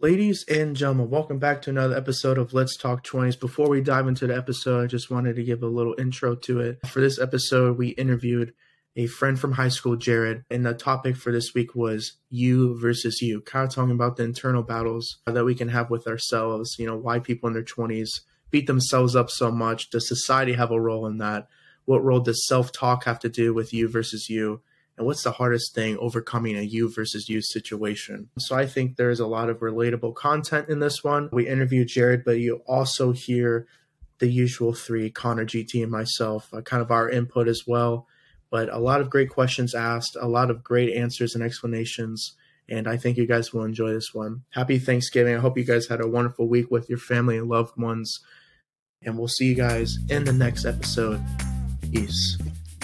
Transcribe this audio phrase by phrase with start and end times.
[0.00, 3.38] Ladies and gentlemen, welcome back to another episode of Let's Talk 20s.
[3.38, 6.60] Before we dive into the episode, I just wanted to give a little intro to
[6.60, 6.86] it.
[6.86, 8.54] For this episode, we interviewed
[8.96, 13.22] a friend from high school, Jerrid, and the topic for this week was you versus
[13.22, 16.86] you, kind of talking about the internal battles that we can have with ourselves, you
[16.86, 18.08] know, why people in their 20s
[18.50, 19.90] beat themselves up so much.
[19.90, 21.46] Does society have a role in that?
[21.84, 24.60] What role does self talk have to do with you versus you?
[24.96, 28.28] And what's the hardest thing overcoming a you versus you situation.
[28.38, 31.28] So I think there's a lot of relatable content in this one.
[31.32, 33.66] We interviewed Jerrid, but you also hear
[34.18, 38.06] the usual three Connor, GT, and myself, uh, kind of our input as well.
[38.50, 42.34] But a lot of great questions asked, a lot of great answers and explanations.
[42.68, 44.44] And I think you guys will enjoy this one.
[44.50, 45.34] Happy Thanksgiving.
[45.34, 48.20] I hope you guys had a wonderful week with your family and loved ones.
[49.02, 51.20] And we'll see you guys in the next episode.
[51.82, 52.38] Peace.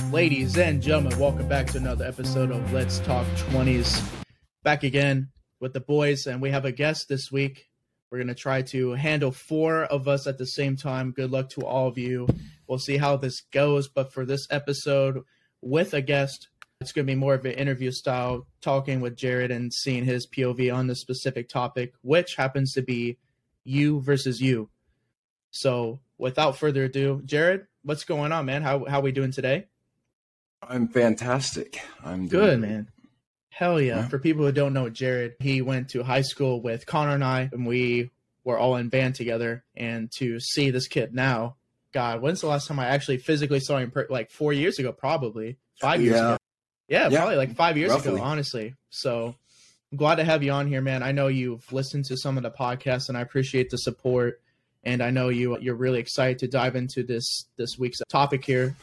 [0.08, 4.02] Ladies and gentlemen, welcome back to another episode of Let's Talk 20s.
[4.64, 5.28] Back again
[5.60, 7.68] with the boys, and we have a guest this week.
[8.10, 11.12] We're going to try to handle four of us at the same time.
[11.12, 12.26] Good luck to all of you.
[12.66, 13.88] We'll see how this goes.
[13.88, 15.20] But for this episode
[15.60, 16.48] with a guest,
[16.80, 20.26] it's going to be more of an interview style, talking with Jerrid and seeing his
[20.26, 23.18] POV on the specific topic, which happens to be
[23.62, 24.70] you versus you.
[25.52, 28.62] So, without further ado, Jerrid, what's going on, man?
[28.62, 29.66] How how we doing today?
[30.66, 31.80] I'm fantastic.
[32.04, 32.88] I'm good, man.
[33.50, 33.96] Hell yeah.
[33.96, 34.08] yeah.
[34.08, 37.50] For people who don't know Jerrid, he went to high school with Connor and I,
[37.52, 38.10] and we
[38.44, 39.64] were all in band together.
[39.76, 41.56] And to see this kid now,
[41.92, 43.90] God, when's the last time I actually physically saw him?
[43.90, 46.26] Per- like four years ago, probably five years yeah.
[46.26, 46.36] ago.
[46.88, 48.14] Yeah, yeah, probably like five years roughly.
[48.14, 48.74] ago, honestly.
[48.90, 49.34] So
[49.92, 51.02] I'm glad to have you on here, man.
[51.02, 54.40] I know you've listened to some of the podcasts, and I appreciate the support.
[54.84, 58.76] And I know you you're really excited to dive into this this week's topic here.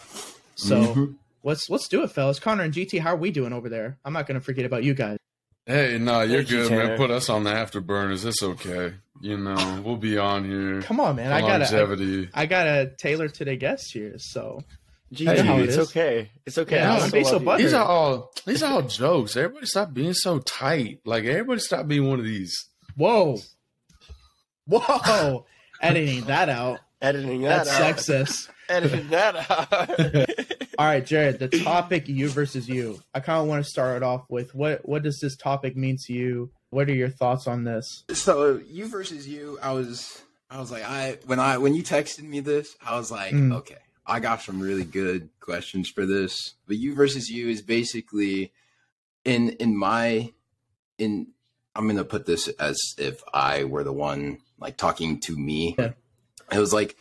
[0.56, 0.82] So.
[0.82, 1.14] Mm-hmm
[1.48, 2.40] let's let's do it, fellas.
[2.40, 3.98] Connor and GT, how are we doing over there?
[4.04, 5.18] I'm not gonna forget about you guys.
[5.66, 6.98] Hey, no, you're Thank good, you, man.
[6.98, 8.26] Put us on the afterburners.
[8.26, 8.94] It's okay.
[9.22, 10.82] You know, we'll be on here.
[10.82, 11.32] Come on, man.
[11.32, 12.30] I got longevity.
[12.34, 14.62] I, I got a Taylor today guest here, so.
[15.14, 16.32] Gee, hey, it's okay.
[16.46, 16.76] It's okay.
[16.76, 19.38] Yeah, don't be so These are all these are all jokes.
[19.38, 21.00] Everybody stop being so tight.
[21.06, 22.54] Like everybody stop being one of these.
[22.98, 23.38] Whoa,
[24.66, 25.46] whoa!
[25.82, 26.80] Editing that out.
[27.02, 27.98] Editing that That's out.
[27.98, 28.50] sexist.
[28.70, 29.70] Editing that out.
[30.80, 33.00] All right, Jerrid, the topic you versus you.
[33.14, 35.98] I kind of want to start it off with what what does this topic mean
[36.06, 36.52] to you?
[36.70, 38.04] What are your thoughts on this?
[38.12, 42.24] So, you versus you, I was I was like I when I when you texted
[42.24, 43.54] me this, I was like, mm.
[43.56, 46.56] okay, I got some really good questions for this.
[46.68, 48.52] But you versus you is basically
[49.24, 50.32] in in my
[50.98, 51.28] in
[51.76, 55.76] I'm going to put this as if I were the one like talking to me.
[55.78, 55.92] Yeah.
[56.52, 56.98] It was like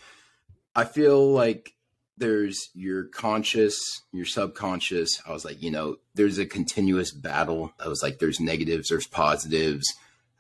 [0.75, 1.73] I feel like
[2.19, 3.79] there's your conscious,
[4.13, 5.21] your subconscious.
[5.27, 7.73] I was like, you know, there's a continuous battle.
[7.79, 9.87] I was like, there's negatives, there's positives.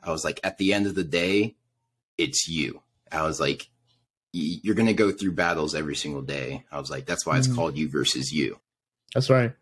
[0.03, 1.57] I was like, at the end of the day,
[2.17, 2.83] it's you.
[3.13, 3.69] I was like,
[4.33, 6.65] you're going to go through battles every single day.
[6.71, 7.57] I was like, that's why it's mm-hmm.
[7.57, 8.59] called you versus you.
[9.15, 9.53] That's right.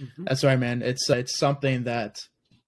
[0.00, 0.24] Mm-hmm.
[0.24, 0.82] That's right, man.
[0.82, 2.20] It's uh, it's something that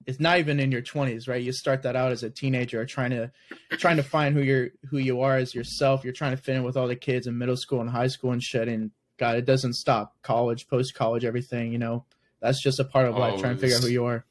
[0.07, 1.43] it's not even in your 20s right?
[1.43, 3.31] You start that out as a teenager trying to
[3.73, 6.05] trying to find who you're who you are as yourself.
[6.05, 8.33] You're trying to fit in with all the kids in middle school and high school
[8.33, 8.69] and shit.
[8.69, 10.17] And god it doesn't stop.
[10.23, 12.05] College post college everything you know
[12.41, 13.41] that's just a part of life Always.
[13.41, 14.25] trying to figure out who you are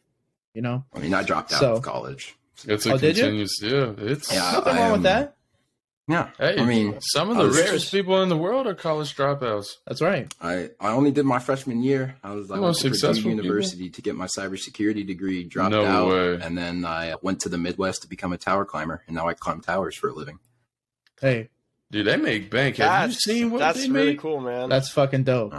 [0.56, 0.86] you know?
[0.94, 2.36] I mean i dropped out so, of college.
[2.66, 5.35] It's a oh, continuous yeah it's yeah, nothing wrong with that
[6.08, 9.78] yeah, hey, I mean, some of the richest people in the world are college dropouts.
[9.88, 10.32] That's right.
[10.40, 12.16] I, I only did my freshman year.
[12.24, 13.96] I was like went to Purdue University people?
[13.96, 16.40] to get my cybersecurity degree, dropped no out, way.
[16.46, 19.34] and then I went to the Midwest to become a tower climber, and now I
[19.34, 20.38] climb towers for a living.
[21.20, 21.50] Hey,
[21.90, 22.78] dude, they make bank.
[22.78, 24.20] Have that's, you seen what that's they really make?
[24.20, 24.70] cool, man.
[24.70, 25.56] That's fucking dope.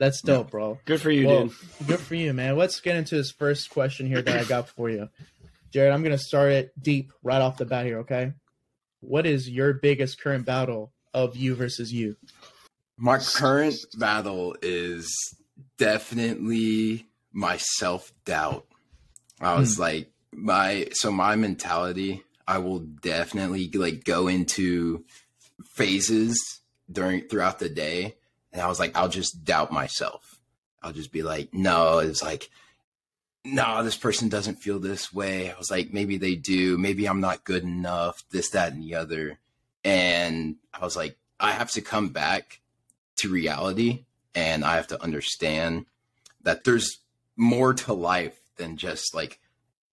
[0.00, 0.50] That's dope, yeah.
[0.50, 0.78] bro.
[0.84, 1.86] Good for you, well, dude.
[1.86, 2.56] Good for you, man.
[2.56, 5.10] Let's get into this first question here that I got for you,
[5.72, 5.92] Jerrid.
[5.92, 7.98] I'm gonna start it deep right off the bat here.
[7.98, 8.32] Okay
[9.00, 12.16] what is your biggest current battle of you versus you?
[12.96, 15.10] My current battle is
[15.78, 18.66] definitely my self doubt.
[19.40, 19.82] I was hmm.
[19.82, 25.04] like, my so my mentality, I will definitely like go into
[25.74, 26.38] phases
[26.90, 28.16] during throughout the day,
[28.52, 30.22] and I was like, I'll just doubt myself.
[30.82, 32.50] I'll just be like, no, it's like
[33.44, 35.50] no, this person doesn't feel this way.
[35.50, 36.76] I was like, maybe they do.
[36.76, 39.38] Maybe I'm not good enough, this, that, and the other.
[39.82, 42.60] And I was like, I have to come back
[43.16, 44.04] to reality
[44.34, 45.86] and I have to understand
[46.42, 46.98] that there's
[47.36, 49.40] more to life than just like,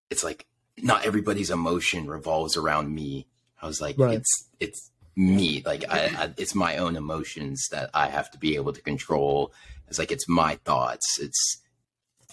[0.10, 0.46] it's like
[0.78, 3.28] not everybody's emotion revolves around me.
[3.62, 4.18] I was like, right.
[4.18, 5.64] it's, it's me.
[5.66, 9.54] Like, I, I, it's my own emotions that I have to be able to control.
[9.88, 11.18] It's like, it's my thoughts.
[11.20, 11.62] It's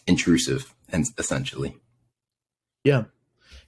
[0.07, 1.77] intrusive and essentially.
[2.85, 3.05] Yeah.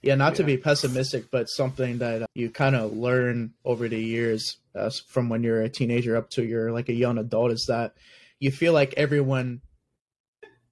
[0.01, 0.37] Yeah, not yeah.
[0.37, 5.29] to be pessimistic, but something that you kind of learn over the years uh, from
[5.29, 7.93] when you're a teenager up to you're like a young adult is that
[8.39, 9.61] you feel like everyone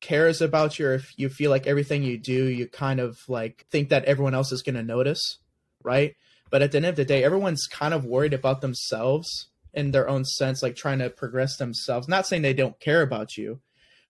[0.01, 3.65] cares about you or if you feel like everything you do you kind of like
[3.71, 5.39] think that everyone else is going to notice
[5.83, 6.15] right
[6.51, 10.07] but at the end of the day everyone's kind of worried about themselves in their
[10.07, 13.59] own sense like trying to progress themselves not saying they don't care about you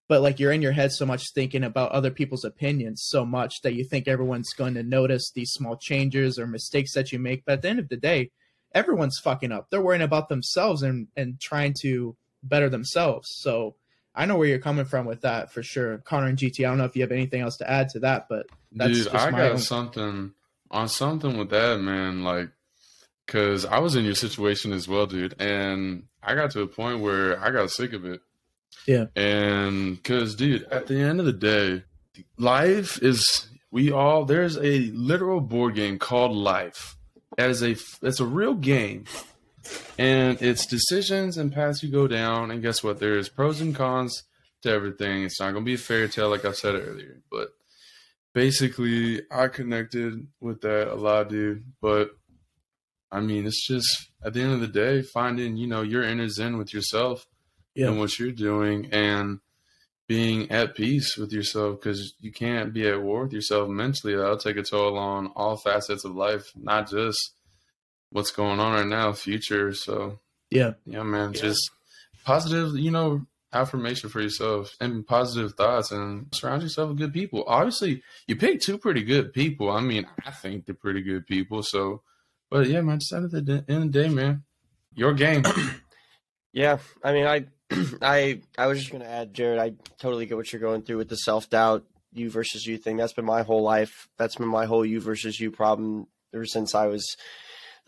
[0.07, 3.61] but like you're in your head so much thinking about other people's opinions so much
[3.61, 7.43] that you think everyone's going to notice these small changes or mistakes that you make
[7.45, 8.29] but at the end of the day
[8.75, 9.69] everyone's fucking up.
[9.71, 13.29] They're worrying about themselves and and trying to better themselves.
[13.39, 13.75] So
[14.13, 15.97] i know where you're coming from with that for sure.
[15.99, 18.27] Connor and gt i don't know if you have anything else to add to that
[18.29, 18.45] but
[18.77, 19.57] dude i got own...
[19.57, 20.33] something
[20.69, 22.49] on something with that man like
[23.25, 27.01] because i was in your situation as well dude and i got to a point
[27.01, 28.21] where i got sick of it
[28.87, 29.05] yeah.
[29.15, 31.83] And because, dude, at the end of the day,
[32.37, 36.95] life is, we all, there's a literal board game called life.
[37.37, 37.75] That is a,
[38.05, 39.05] it's a real game.
[39.97, 42.51] And it's decisions and paths you go down.
[42.51, 42.99] And guess what?
[42.99, 44.23] There's pros and cons
[44.61, 45.23] to everything.
[45.23, 47.21] It's not going to be a fairy tale, like I said earlier.
[47.31, 47.49] But
[48.33, 51.63] basically, I connected with that a lot, dude.
[51.81, 52.11] But
[53.11, 56.29] I mean, it's just at the end of the day, finding, you know, your inner
[56.29, 57.25] zen with yourself
[57.75, 57.87] yeah.
[57.87, 59.39] and what you're doing and
[60.07, 64.15] being at peace with yourself because you can't be at war with yourself mentally.
[64.15, 67.31] That'll take a toll on all facets of life, not just
[68.11, 69.73] what's going on right now, future.
[69.73, 70.19] So,
[70.51, 71.41] yeah, yeah, man, yeah.
[71.41, 71.71] just
[72.23, 77.43] positive, you know, affirmation for yourself and positive thoughts and surround yourself with good people.
[77.47, 79.71] Obviously, you pick two pretty good people.
[79.71, 81.63] I mean, I think they're pretty good people.
[81.63, 82.01] So,
[82.51, 84.43] but yeah, man, just at the end of the day, man,
[84.93, 85.43] your game.
[86.53, 87.45] yeah, I mean, I
[88.01, 89.59] I I was just gonna add, Jerrid.
[89.59, 91.83] I totally get what you're going through with the self doubt,
[92.13, 92.97] you versus you thing.
[92.97, 94.07] That's been my whole life.
[94.17, 97.15] That's been my whole you versus you problem ever since I was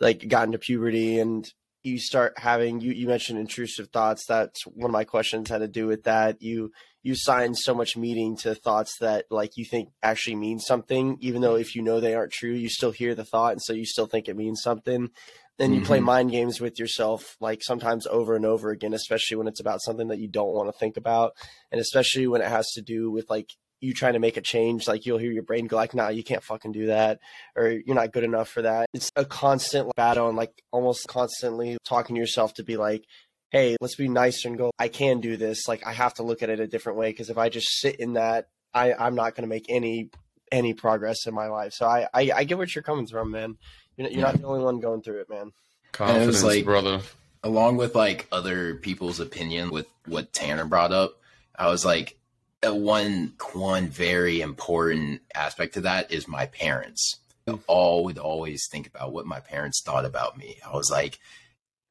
[0.00, 1.48] like got into puberty and
[1.82, 5.68] you start having you you mentioned intrusive thoughts that's one of my questions had to
[5.68, 6.72] do with that you
[7.02, 11.40] you assign so much meaning to thoughts that like you think actually mean something even
[11.40, 13.86] though if you know they aren't true you still hear the thought and so you
[13.86, 15.10] still think it means something
[15.58, 15.86] then you mm-hmm.
[15.86, 19.82] play mind games with yourself like sometimes over and over again especially when it's about
[19.82, 21.32] something that you don't want to think about
[21.70, 23.50] and especially when it has to do with like
[23.80, 26.24] you trying to make a change like you'll hear your brain go like nah you
[26.24, 27.20] can't fucking do that
[27.56, 28.86] or you're not good enough for that.
[28.92, 33.04] It's a constant battle and like almost constantly talking to yourself to be like
[33.50, 35.68] hey let's be nicer and go i can do this.
[35.68, 37.96] Like i have to look at it a different way because if i just sit
[37.96, 40.10] in that i i'm not going to make any
[40.50, 41.72] any progress in my life.
[41.72, 43.58] So I, I i get what you're coming from man
[43.98, 45.52] you're, you're not the only one going through it, man.
[45.92, 47.00] Confidence, like, brother.
[47.42, 51.20] Along with like other people's opinion with what Tanner brought up,
[51.54, 52.16] I was like,
[52.62, 57.18] one one very important aspect to that is my parents.
[57.46, 57.60] I mm.
[57.66, 60.58] all would always think about what my parents thought about me.
[60.66, 61.18] I was like,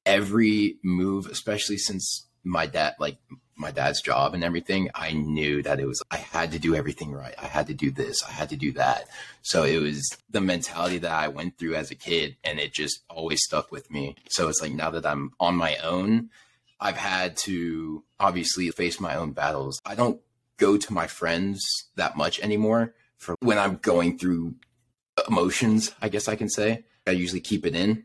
[0.05, 3.17] every move, especially since my dad, like
[3.57, 7.11] my dad's job and everything, I knew that it was, I had to do everything
[7.11, 7.33] right.
[7.37, 8.23] I had to do this.
[8.23, 9.07] I had to do that.
[9.41, 13.01] So it was the mentality that I went through as a kid and it just
[13.09, 14.15] always stuck with me.
[14.29, 16.29] So it's like now that I'm on my own,
[16.79, 19.81] I've had to obviously face my own battles.
[19.85, 20.21] I don't
[20.57, 21.63] go to my friends
[21.95, 24.55] that much anymore for when I'm going through
[25.27, 26.83] emotions, I guess I can say.
[27.07, 28.03] I usually keep it in.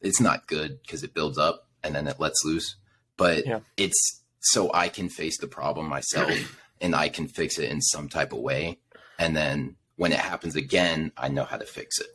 [0.00, 2.76] It's not good because it builds up and then it lets loose.
[3.16, 3.60] But yeah.
[3.76, 8.08] it's so I can face the problem myself and I can fix it in some
[8.08, 8.78] type of way.
[9.18, 12.08] And then when it happens again, I know how to fix it.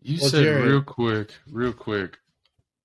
[0.00, 2.18] You well, said Jerrid, real quick, real quick,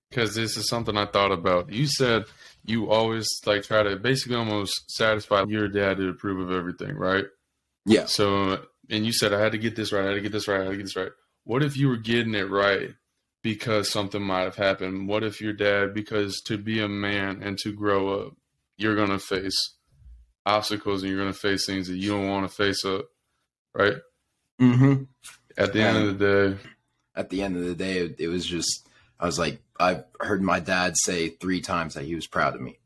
[0.09, 1.69] because this is something I thought about.
[1.71, 2.23] You said
[2.63, 7.25] you always like try to basically almost satisfy your dad to approve of everything, right?
[7.85, 8.05] Yeah.
[8.05, 10.47] So, and you said I had to get this right, I had to get this
[10.47, 11.11] right, I had to get this right.
[11.43, 12.91] What if you were getting it right
[13.41, 15.07] because something might have happened?
[15.07, 18.33] What if your dad, because to be a man and to grow up,
[18.77, 19.75] you're going to face
[20.45, 23.05] obstacles and you're going to face things that you don't want to face up,
[23.73, 23.97] right?
[24.61, 25.03] Mm-hmm.
[25.57, 26.61] At the and end of the day,
[27.15, 28.87] at the end of the day, it, it was just,
[29.19, 32.61] I was like, I've heard my dad say three times that he was proud of
[32.61, 32.79] me.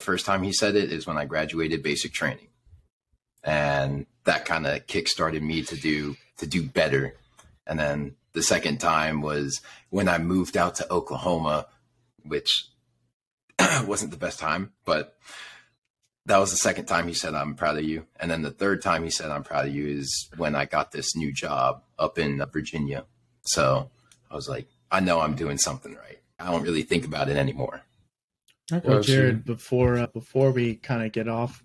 [0.00, 2.48] First time he said it is when I graduated basic training.
[3.42, 7.14] And that kind of kick started me to do to do better.
[7.66, 9.60] And then the second time was
[9.90, 11.66] when I moved out to Oklahoma,
[12.24, 12.66] which
[13.84, 15.16] wasn't the best time, but
[16.26, 18.06] that was the second time he said, I'm proud of you.
[18.18, 20.92] And then the third time he said, I'm proud of you is when I got
[20.92, 23.04] this new job up in Virginia.
[23.42, 23.90] So
[24.30, 26.20] I was like, I know I'm doing something right.
[26.38, 27.82] I don't really think about it anymore.
[28.72, 31.62] Okay, well, Jerrid, before uh, before we kind of get off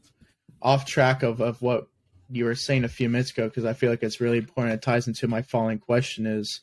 [0.62, 1.88] off track of, of what
[2.30, 4.76] you were saying a few minutes ago because I feel like it's really important.
[4.76, 6.62] It ties into my following question: is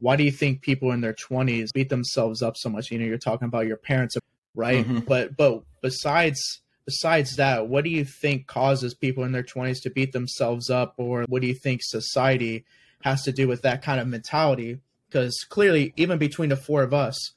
[0.00, 2.90] why do you think people in their twenties beat themselves up so much?
[2.90, 4.16] You know, you're talking about your parents,
[4.54, 4.86] right?
[4.86, 5.06] Mhm.
[5.06, 6.40] But but besides
[6.84, 10.94] besides that, what do you think causes people in their twenties to beat themselves up,
[10.96, 12.64] or what do you think society
[13.02, 14.80] has to do with that kind of mentality?
[15.08, 17.32] Because clearly, even between the four of us,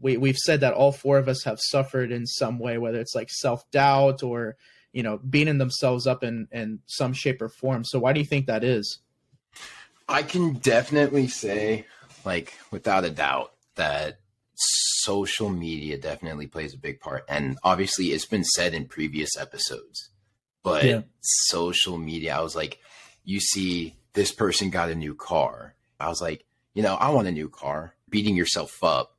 [0.00, 3.14] we we've said that all four of us have suffered in some way, whether it's
[3.14, 4.56] like self doubt or
[4.92, 7.84] you know beating themselves up in in some shape or form.
[7.84, 9.00] So why do you think that is?
[10.08, 11.84] I can definitely say,
[12.24, 14.20] like, without a doubt, that
[14.54, 17.24] social media definitely plays a big part.
[17.28, 20.08] And obviously, it's been said in previous episodes,
[20.62, 21.02] but Yeah.
[21.20, 22.78] social media, I was like,
[23.24, 25.74] you see, this person got a new car.
[26.00, 27.94] I was like, you know, I want a new car.
[28.08, 29.14] Beating yourself up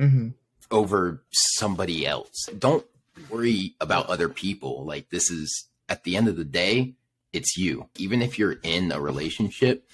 [0.00, 0.30] Mm-hmm.
[0.70, 2.46] over somebody else.
[2.58, 2.84] Don't
[3.30, 4.84] worry about other people.
[4.84, 6.94] Like this is at the end of the day,
[7.32, 7.88] it's you.
[7.96, 9.88] Even if you're in a relationship,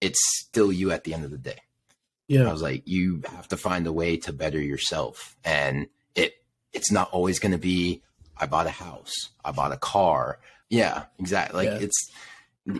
[0.00, 1.60] it's still you at the end of the day.
[2.28, 2.48] Yeah.
[2.48, 5.36] I was like, you have to find a way to better yourself.
[5.44, 6.34] And it
[6.72, 8.02] it's not always gonna be
[8.36, 10.38] I bought a house, I bought a car.
[10.68, 11.66] Yeah, exactly.
[11.66, 11.86] Like Yeah.
[11.86, 12.10] it's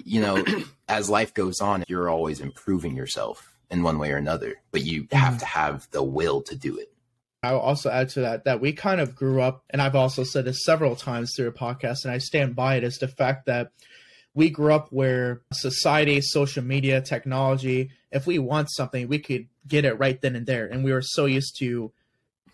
[0.05, 0.45] you know,
[0.89, 4.57] as life goes on, you're always improving yourself in one way or another.
[4.71, 5.39] But you have mm-hmm.
[5.39, 6.90] to have the will to do it.
[7.43, 10.45] I'll also add to that that we kind of grew up, and I've also said
[10.45, 13.73] this several times through a podcast, and I stand by it, is the fact that
[14.35, 19.85] we grew up where society, social media, technology, if we want something, we could get
[19.85, 20.67] it right then and there.
[20.67, 21.91] And we were so used to,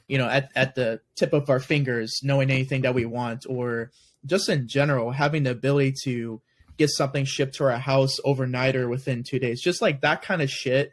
[0.09, 3.91] you know, at, at the tip of our fingers, knowing anything that we want, or
[4.25, 6.41] just in general, having the ability to
[6.79, 9.61] get something shipped to our house overnight or within two days.
[9.61, 10.93] Just like that kind of shit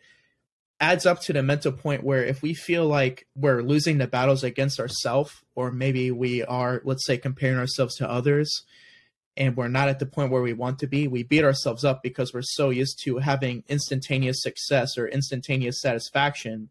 [0.80, 4.44] adds up to the mental point where if we feel like we're losing the battles
[4.44, 8.64] against ourselves or maybe we are let's say comparing ourselves to others
[9.36, 12.04] and we're not at the point where we want to be we beat ourselves up
[12.04, 16.70] because we're so used to having instantaneous success or instantaneous satisfaction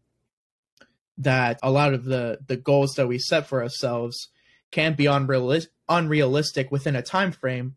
[1.17, 4.29] that a lot of the the goals that we set for ourselves
[4.71, 7.75] can be unrealistic unrealistic within a time frame.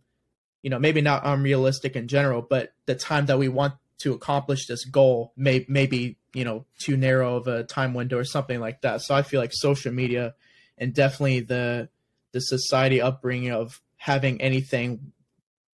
[0.62, 4.66] You know maybe not unrealistic in general but the time that we want to accomplish
[4.66, 8.80] this goal may maybe you know too narrow of a time window or something like
[8.82, 10.34] that so i feel like social media
[10.78, 11.88] and definitely the
[12.32, 15.12] the society upbringing of having anything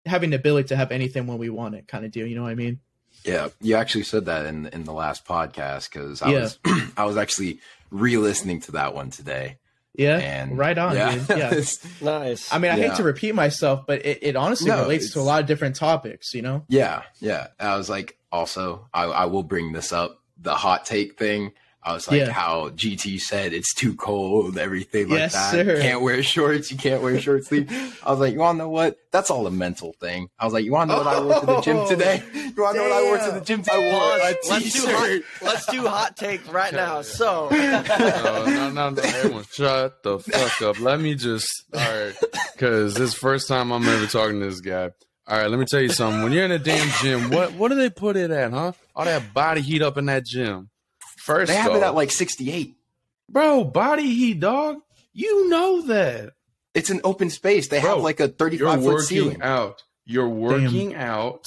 [0.06, 2.44] having the ability to have anything when we want it kind of deal you know
[2.44, 2.80] what i mean
[3.26, 6.42] Yeah, you actually said that in in the last podcast because I Yeah.
[6.42, 6.60] was
[6.98, 7.60] I was actually
[7.92, 9.58] re-listening to that one today.
[10.00, 12.52] Yeah And right on yeah, dude yeah it's- Nice.
[12.54, 15.22] i mean i hate to repeat myself but it, it honestly No, relates to a
[15.22, 17.48] lot of different topics you know yeah, yeah.
[17.60, 21.52] I was like, also, I, I will bring this up the hot take thing.
[21.82, 22.32] I was like, Yeah.
[22.32, 25.52] how GT said it's too cold, everything like Yes, that.
[25.52, 25.82] sir.
[25.82, 26.72] Can't wear shorts.
[26.72, 27.72] You can't wear short sleeve.
[28.06, 28.98] I was like, you want to know what?
[29.12, 30.30] That's all a mental thing.
[30.38, 32.22] I was like, you want to know what I wore to the gym Oh, today?
[32.34, 33.76] You want to know what I wore to the gym today?
[33.76, 35.24] I wore a Let's, let's do hot, t-shirt.
[35.42, 37.02] let's do hot take right now.
[37.04, 39.02] So, no, no, no, no.
[39.02, 40.80] Everyone, shut the fuck up.
[40.82, 42.14] Let me just, all right,
[42.54, 44.90] because this is the first time I'm ever talking to this guy.
[45.28, 46.24] All right, let me tell you something.
[46.24, 48.72] When you're in a damn gym, what what do they put it at, huh?
[48.96, 50.70] All that body heat up in that gym.
[51.30, 52.76] First, They have it at like 68.
[53.30, 54.78] bro, body heat, dog.
[55.14, 56.34] You know that.
[56.74, 57.68] It's an open space.
[57.68, 59.42] They Bro, have like a 35 foot working ceiling.
[59.44, 59.84] out.
[60.06, 61.46] You're working out.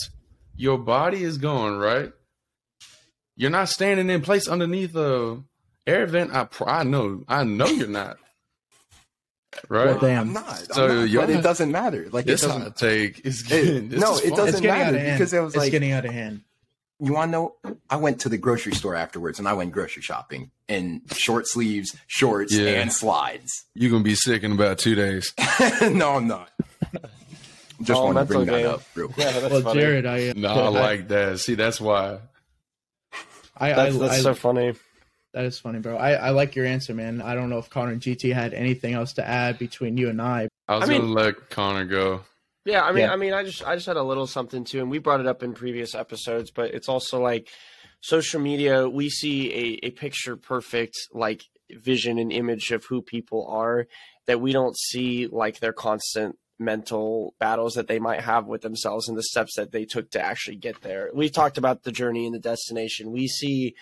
[0.54, 2.12] Your body is going right.
[3.36, 5.42] You're not standing in place underneath a
[5.86, 6.32] air vent.
[6.32, 7.24] I pr- I know.
[7.26, 8.18] I know you're not.
[9.68, 9.86] Right.
[9.86, 10.28] Well, damn.
[10.28, 10.46] I'm not.
[10.48, 12.08] I'm So not, but it doesn't matter.
[12.12, 12.62] Like This it doesn't.
[12.62, 13.88] hot take is It- getting.
[13.88, 14.36] this no, is it fun.
[14.38, 16.12] doesn't it's getting out matter of hand because it was it's like- getting out of
[16.12, 16.42] hand
[17.04, 17.56] You want to know?
[17.90, 21.96] I went to the grocery store afterwards, and I went grocery shopping in short sleeves,
[22.06, 22.80] shorts, Yeah.
[22.80, 23.64] and slides.
[23.74, 25.34] You're gonna be sick in about two days.
[25.82, 26.50] no, I'm not.
[27.82, 28.70] Just oh, All want to mental bring that game.
[28.70, 29.26] up real quick.
[29.26, 29.80] yeah, that's well funny.
[29.80, 30.06] jerrid
[30.36, 31.40] i No, I like that.
[31.40, 32.18] See, that's why.
[33.56, 34.74] i That's, I, that's I, so funny.
[35.34, 35.96] That is funny, bro.
[35.96, 37.20] I, I like your answer, man.
[37.20, 40.22] I don't know if Connor and GT had anything else to add between you and
[40.22, 40.48] I.
[40.68, 42.20] I was I mean- gonna let Connor go.
[42.64, 43.12] Yeah, I mean, Yeah.
[43.12, 45.26] I mean, I just, I just had a little something too, and we brought it
[45.26, 47.48] up in previous episodes, but it's also like
[48.00, 48.88] social media.
[48.88, 53.86] We see a, a picture perfect like vision and image of who people are
[54.26, 59.08] that we don't see like their constant mental battles that they might have with themselves
[59.08, 61.10] and the steps that they took to actually get there.
[61.12, 63.10] We've talked about the journey and the destination.
[63.10, 63.74] We see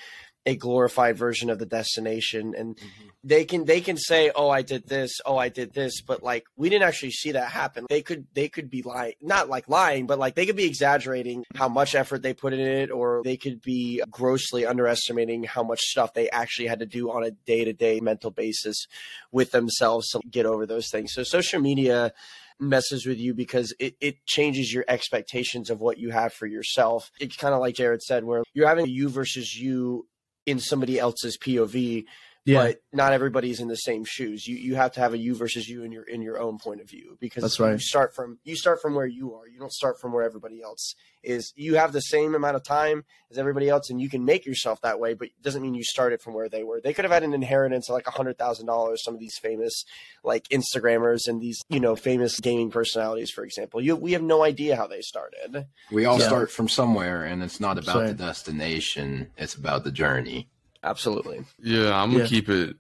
[0.47, 3.09] a glorified version of the destination and mm-hmm.
[3.23, 6.44] they can they can say oh i did this oh i did this but like
[6.56, 7.85] we didn't actually see that happen.
[7.88, 11.44] They could they could be lying not like lying but like they could be exaggerating
[11.54, 15.80] how much effort they put in it or they could be grossly underestimating how much
[15.80, 18.87] stuff they actually had to do on a day-to-day mental basis
[19.32, 21.12] with themselves to get over those things.
[21.12, 22.12] So social media
[22.59, 27.11] messes with you because it, it changes your expectations of what you have for yourself.
[27.18, 30.06] It's kind of like Jerrid said, where you're having you versus you
[30.47, 32.04] in somebody else's POV,
[32.47, 34.47] Yeah, but not everybody's in the same shoes.
[34.47, 36.80] You you have to have a you versus you in your in your own point
[36.80, 37.80] of view because That's you right.
[37.80, 39.47] start from you start from where you are.
[39.47, 41.52] You don't start from where everybody else is.
[41.54, 44.80] You have the same amount of time as everybody else, and you can make yourself
[44.80, 45.12] that way.
[45.12, 46.80] But it doesn't mean you started from where they were.
[46.80, 49.04] They could have had an inheritance of like a hundred thousand dollars.
[49.04, 49.85] Some of these famous
[50.25, 53.82] like Instagrammers and these you know famous gaming personalities, for example.
[53.82, 55.66] You we have no idea how they started.
[55.92, 56.26] We all Yeah.
[56.26, 58.06] start from somewhere, and it's not about Sorry.
[58.09, 60.49] the destination; it's about the journey.
[60.83, 61.45] Absolutely.
[61.59, 62.29] Yeah, I'm gonna Yeah.
[62.29, 62.77] keep it.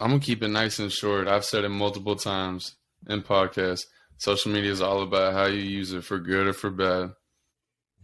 [0.00, 1.28] I'm gonna keep it nice and short.
[1.28, 2.76] I've said it multiple times
[3.08, 3.84] in podcasts.
[4.18, 7.12] Social media is all about how you use it for good or for bad,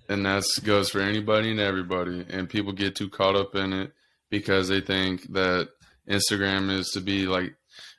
[0.08, 2.24] and that goes for anybody and everybody.
[2.28, 3.92] And people get too caught up in it
[4.30, 5.70] because they think that
[6.08, 7.54] Instagram is to be like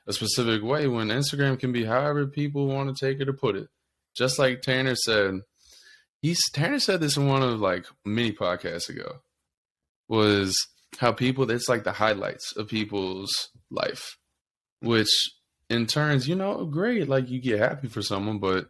[0.06, 3.56] a specific way when Instagram can be however people want to take it or put
[3.56, 3.68] it.
[4.16, 5.40] Just like Tanner said,
[6.22, 9.20] he's Tanner said this in one of like many podcasts ago.
[10.08, 10.56] Was
[10.98, 14.16] how people it's like the highlights of people's life
[14.80, 15.08] which
[15.70, 18.68] in turns you know great like you get happy for someone but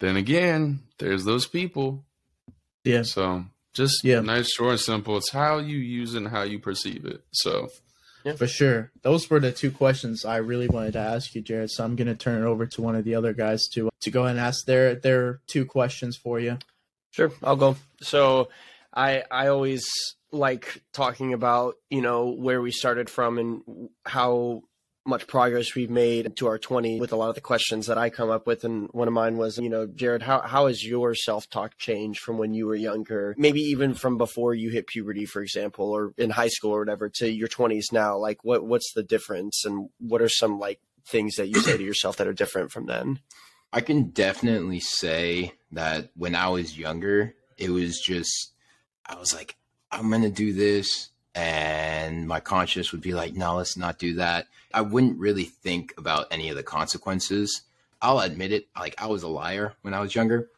[0.00, 2.04] then again there's those people
[2.84, 4.20] yeah, so just Yeah.
[4.20, 7.68] nice short and simple it's how you use it and how you perceive it so
[8.24, 8.34] yeah.
[8.34, 8.90] for sure.
[9.02, 11.70] Those were the two questions I really wanted to ask you, Jerrid.
[11.70, 14.10] So I'm going to turn it over to one of the other guys to to
[14.10, 16.58] go ahead and ask their their two questions for you.
[17.12, 17.76] Sure, I'll go.
[18.02, 18.48] So
[18.92, 19.88] I I always
[20.32, 24.62] like talking about, you know, where we started from and how
[25.06, 28.10] much progress we've made to our 20 with a lot of the questions that I
[28.10, 31.14] come up with and one of mine was, you know, Jerrid, how how has your
[31.14, 33.34] self-talk changed from when you were younger?
[33.38, 37.08] Maybe even from before you hit puberty for example or in high school or whatever
[37.14, 38.16] to your 20s now.
[38.18, 41.82] Like what what's the difference and what are some like things that you say to
[41.82, 43.20] yourself that are different from then?
[43.72, 48.52] I can definitely say that when I was younger, it was just,
[49.10, 49.56] I was like,
[49.92, 51.10] I'm going to do this.
[51.34, 54.46] And my conscience would be like, no, let's not do that.
[54.72, 57.62] I wouldn't really think about any of the consequences.
[58.02, 60.48] I'll admit it, like, I was a liar when I was younger.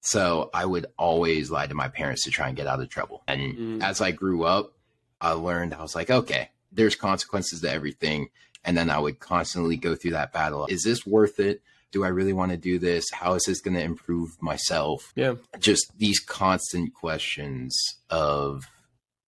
[0.00, 3.22] So I would always lie to my parents to try and get out of trouble.
[3.28, 3.82] And Mm.
[3.82, 4.72] as I grew up,
[5.20, 8.30] I learned, I was like, okay, there's consequences to everything.
[8.64, 10.66] And then I would constantly go through that battle.
[10.66, 11.62] Is this worth it?
[11.92, 13.10] Do I really want to do this?
[13.12, 15.12] How is this going to improve myself?
[15.14, 15.34] Yeah.
[15.60, 17.78] Just these constant questions
[18.10, 18.64] of,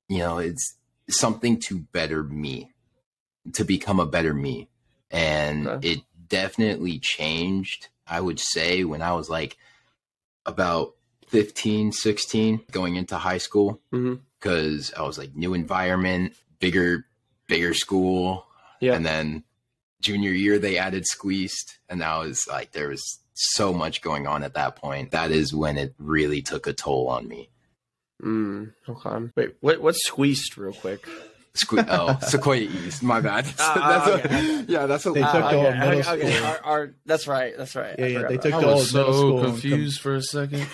[0.08, 0.76] you know, it's
[1.08, 2.72] something to better me,
[3.52, 4.68] to become a better me.
[5.10, 5.88] And Okay.
[5.92, 9.56] it definitely changed, I would say, when I was like
[10.46, 10.94] about
[11.28, 14.14] 15, 16, going into high school, mm-hmm.
[14.40, 17.06] because I was like, new environment, bigger,
[17.46, 18.46] bigger school.
[18.80, 18.94] Yeah.
[18.94, 19.44] And then
[20.04, 24.42] junior year they added squeezed and that was like there was so much going on
[24.44, 27.48] at that point that is when it really took a toll on me
[28.22, 29.30] Mm, okay.
[29.36, 31.04] Wait, what what's squeezed real quick?
[31.56, 34.64] Sque- oh sequoia east my bad Ah, That's a- okay.
[34.68, 36.32] yeah that's a They Ah, took the okay, old middle okay, okay.
[36.34, 36.46] school.
[36.46, 37.54] Our, our, that's right.
[37.58, 37.94] That's right.
[37.98, 38.66] Yeah, yeah, they took I the that.
[38.66, 40.66] old was middle so school confused for a second.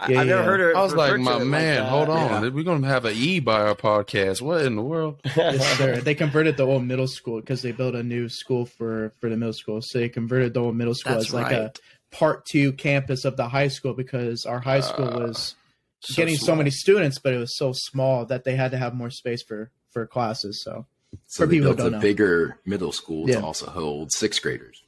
[0.00, 0.46] I, Yeah, I've never yeah.
[0.46, 0.76] heard it.
[0.76, 2.42] I was like, my it like man, hold on.
[2.44, 2.48] Yeah.
[2.50, 4.40] We're going to have an E by our podcast.
[4.40, 5.20] What in the world?
[5.36, 6.00] yes, sir.
[6.00, 9.36] They converted the old middle school because they built a new school for for the
[9.36, 9.80] middle school.
[9.82, 11.78] So they converted the old middle school That's as like a right.
[12.12, 15.54] part two campus of the high school because our high school Uh, was
[16.00, 18.94] So getting so many students, but it was so small that they had to have
[18.94, 20.62] more space for for classes.
[20.62, 20.86] So
[21.26, 22.02] so For they people who built a don't know.
[22.02, 23.40] bigger middle school Yeah.
[23.40, 24.82] to also hold sixth graders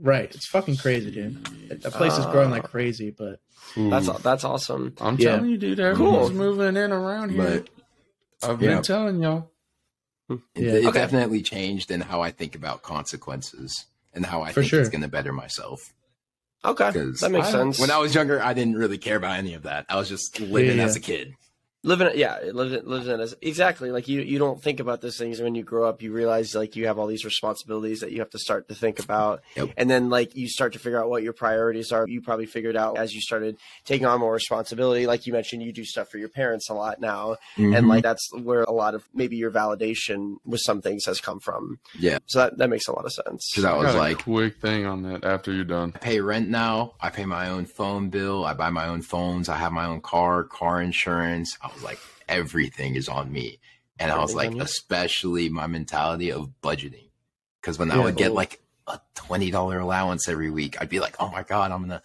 [0.00, 1.44] right, it's fucking crazy, dude.
[1.82, 3.40] The place is growing like Uh, crazy, but
[3.76, 4.16] That's Ooh.
[4.22, 4.94] that's awesome.
[5.00, 5.36] I'm Yeah.
[5.36, 6.36] telling you, dude, everyone's Cool.
[6.38, 7.64] moving in around here.
[8.40, 8.74] but I've Yeah.
[8.74, 9.50] been telling y'all.
[10.28, 10.72] it, Yeah.
[10.72, 10.98] it Okay.
[10.98, 14.80] definitely changed in how i think about consequences and how i For think sure.
[14.80, 15.80] it's going to better myself
[16.64, 17.78] Okay, 'Cause that makes I- sense.
[17.78, 20.40] when i was younger i didn't really care about any of that i was just
[20.40, 21.34] living Yeah, as a kid
[21.86, 25.16] living it yeah it lives in as exactly like you you don't think about those
[25.16, 28.18] things when you grow up you realize like you have all these responsibilities that you
[28.18, 29.70] have to start to think about Yep.
[29.76, 32.76] and then like you start to figure out what your priorities are you probably figured
[32.76, 36.18] out as you started taking on more responsibility like you mentioned you do stuff for
[36.18, 37.88] your parents a lot now and Mhm.
[37.88, 41.78] like that's where a lot of maybe your validation with some things has come from
[41.98, 42.18] Yeah.
[42.26, 44.22] so that, that makes a lot of sense because i I was got like a
[44.24, 45.92] quick thing on that after you're done.
[45.94, 46.94] I pay rent now.
[47.00, 48.44] I pay my own phone bill.
[48.44, 49.48] I buy my own phones.
[49.48, 51.56] I have my own car, car insurance.
[51.62, 53.58] I was like, everything is on me.
[53.98, 57.08] And I was like, especially my mentality of budgeting.
[57.60, 61.16] Because when I would get like a twenty dollar allowance every week, I'd be like,
[61.18, 62.02] oh my god, I'm gonna,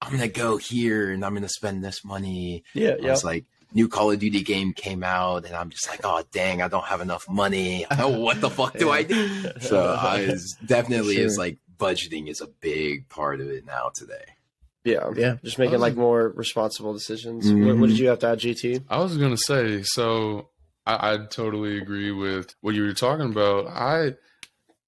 [0.00, 2.62] I'm gonna go here and I'm gonna spend this money.
[2.74, 6.00] yeah yeah was like, new Call of Duty game came out, and I'm just like,
[6.04, 7.86] oh dang, I don't have enough money.
[7.98, 9.28] What the fuck do I do?
[9.60, 11.24] So I was definitely Sure.
[11.26, 14.24] it's like budgeting is a big part of it now today.
[14.84, 15.36] Yeah, Yeah.
[15.44, 17.46] just making Those like more responsible decisions.
[17.46, 17.86] What, what mm-hmm.
[17.86, 18.84] did you have to add, GT?
[18.88, 20.48] I was gonna say, so
[20.86, 23.68] I, I totally agree with what you were talking about.
[23.68, 24.14] I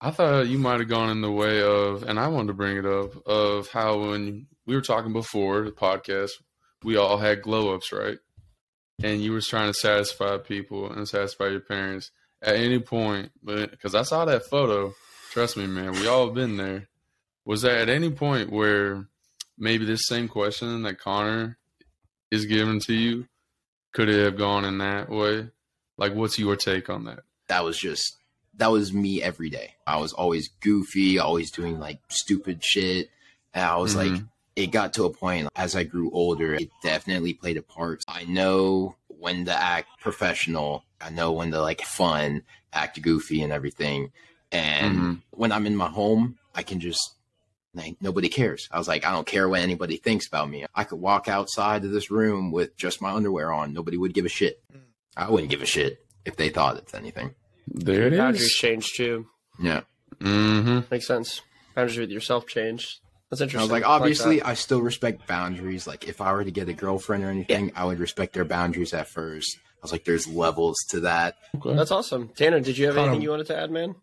[0.00, 2.76] I thought you might have gone in the way of, and I wanted to bring
[2.76, 6.30] it up of how when we were talking before the podcast,
[6.82, 8.18] we all had glow ups, right?
[9.02, 12.10] And you was trying to satisfy people and satisfy your parents
[12.42, 14.92] at any point, but because I saw that photo,
[15.30, 16.88] trust me, man, we all been there.
[17.46, 19.08] Was that at any point where
[19.58, 21.58] maybe this same question that Connor
[22.30, 23.26] is given to you
[23.92, 25.48] could it have gone in that way?
[25.96, 27.20] Like, what's your take on that?
[27.46, 28.16] that was just
[28.56, 29.74] that was me every day.
[29.86, 33.10] I was always goofy, always doing like stupid shit.
[33.52, 34.28] And I was like, Mhm.
[34.56, 38.02] it got to a point as I grew older, it definitely played a part.
[38.08, 40.84] I know when to act professional.
[41.00, 44.10] I know when to like fun, act goofy and everything.
[44.50, 45.22] And Mhm.
[45.30, 47.14] when I'm in my home, I can just
[47.74, 48.68] like nobody cares.
[48.70, 50.64] I was like, I don't care what anybody thinks about me.
[50.74, 53.72] I could walk outside of this room with just my underwear on.
[53.72, 54.62] Nobody would give a shit.
[55.16, 57.34] I wouldn't give a shit if they thought it's anything.
[57.66, 58.52] There it Boundaries is.
[58.52, 59.26] changed too.
[59.62, 59.82] Yeah.
[60.20, 60.80] Mm-hmm.
[60.90, 61.40] Makes sense.
[61.74, 63.00] Boundaries with yourself changed.
[63.30, 63.60] That's interesting.
[63.60, 64.46] I was like, obviously, that.
[64.48, 65.86] I still respect boundaries.
[65.86, 68.92] Like, if I were to get a girlfriend or anything, I would respect their boundaries
[68.94, 69.56] at first.
[69.56, 71.36] I was like, there's levels to that.
[71.56, 71.74] Okay.
[71.74, 72.28] that's awesome.
[72.36, 73.96] Tanner, did you have Connor- anything you wanted to add, man?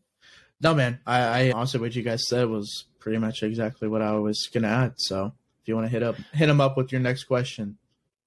[0.60, 1.00] No, man.
[1.08, 4.70] I, I honestly, what you guys said was pretty much exactly what I was gonna
[4.70, 4.94] add.
[4.98, 7.78] So if you want to hit up, hit him up with your next question.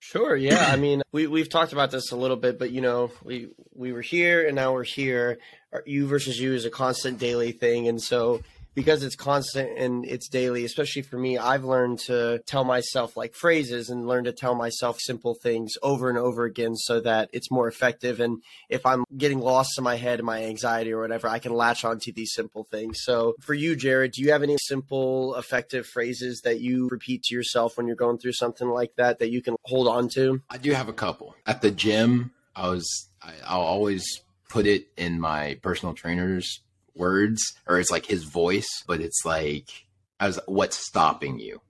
[0.01, 0.37] Sure.
[0.37, 0.67] Yeah.
[0.69, 3.91] I mean, we we've talked about this a little bit, but you know, we we
[3.93, 5.39] were here and now we're here.
[5.87, 8.43] You versus you is a constant daily thing, and so
[8.75, 13.35] because it's constant and it's daily, especially for me, I've learned to tell myself like
[13.35, 17.51] phrases and learn to tell myself simple things over and over again so that it's
[17.51, 18.21] more effective.
[18.21, 21.53] And if I'm getting lost in my head and my anxiety or whatever, I can
[21.53, 23.01] latch onto these simple things.
[23.03, 27.35] So for you, Jerrid, do you have any simple, effective phrases that you repeat to
[27.35, 30.43] yourself when you're going through something like that that you can hold on to?
[30.51, 31.37] I do have a couple.
[31.47, 34.05] At the gym, I was, I, I'll always
[34.49, 36.61] put it in my personal trainer's
[36.95, 39.87] words, or it's like his voice, but it's like,
[40.21, 41.61] as what's stopping you?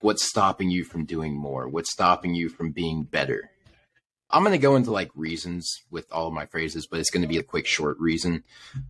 [0.00, 1.68] What's stopping you from doing more?
[1.68, 3.50] What's stopping you from being better?
[4.30, 7.22] I'm going to go into like reasons with all of my phrases, but it's going
[7.22, 8.44] to be a quick, short reason.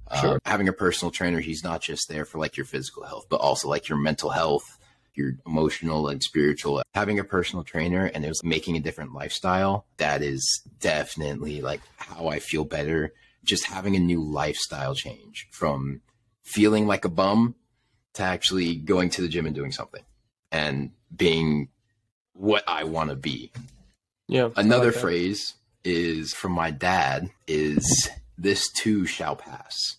[0.09, 3.41] Uh, having a personal trainer, he's not just there for like your physical health, but
[3.41, 4.65] also like your mental health,
[5.15, 6.83] your emotional and spiritual.
[6.95, 11.83] Having a personal trainer and it was making a different lifestyle, that is definitely like
[11.97, 13.13] how I feel better.
[13.49, 16.03] Just having a new lifestyle change from
[16.43, 17.55] feeling like a bum
[18.15, 20.03] to actually going to the gym and doing something
[20.53, 21.69] and being
[22.35, 23.51] what I want to be.
[24.29, 24.51] Yeah.
[24.55, 29.97] Another like phrase is from my dad is this too shall pass.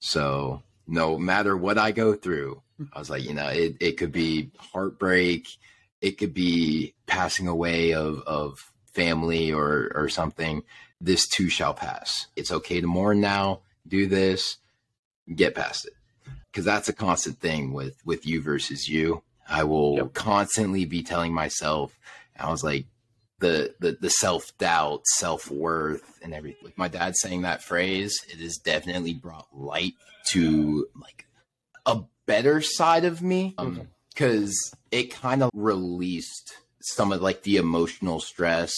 [0.00, 4.12] So no matter what I go through, I was like, you know, it, it could
[4.12, 5.48] be heartbreak,
[6.00, 10.62] it could be passing away of, of family or, or something.
[11.00, 12.26] This too shall pass.
[12.36, 14.56] It's okay to mourn now, do this,
[15.34, 15.92] get past it.
[16.52, 19.22] Cause that's a constant thing with, with you versus you.
[19.48, 20.14] I will Yep.
[20.14, 21.98] constantly be telling myself,
[22.38, 22.86] I was like,
[23.38, 26.72] the the, the self doubt, self worth, and everything.
[26.76, 29.92] My dad saying that phrase, it has definitely brought light
[30.28, 31.26] to like
[31.84, 33.82] a better side of me um, mm-hmm.
[34.14, 38.72] because it kind of released some of like the emotional stress,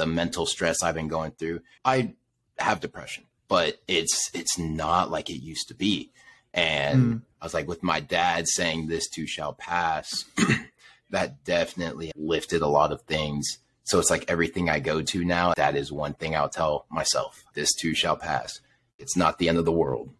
[0.00, 1.60] the mental stress I've been going through.
[1.84, 2.14] I
[2.58, 6.10] have depression, but it's it's not like it used to be.
[6.54, 10.24] And I was like, with my dad saying this too shall pass,
[11.10, 13.58] that definitely lifted a lot of things.
[13.84, 17.44] So it's like everything I go to now, that is one thing I'll tell myself.
[17.52, 18.60] This too shall pass.
[18.98, 20.14] It's not the end of the world.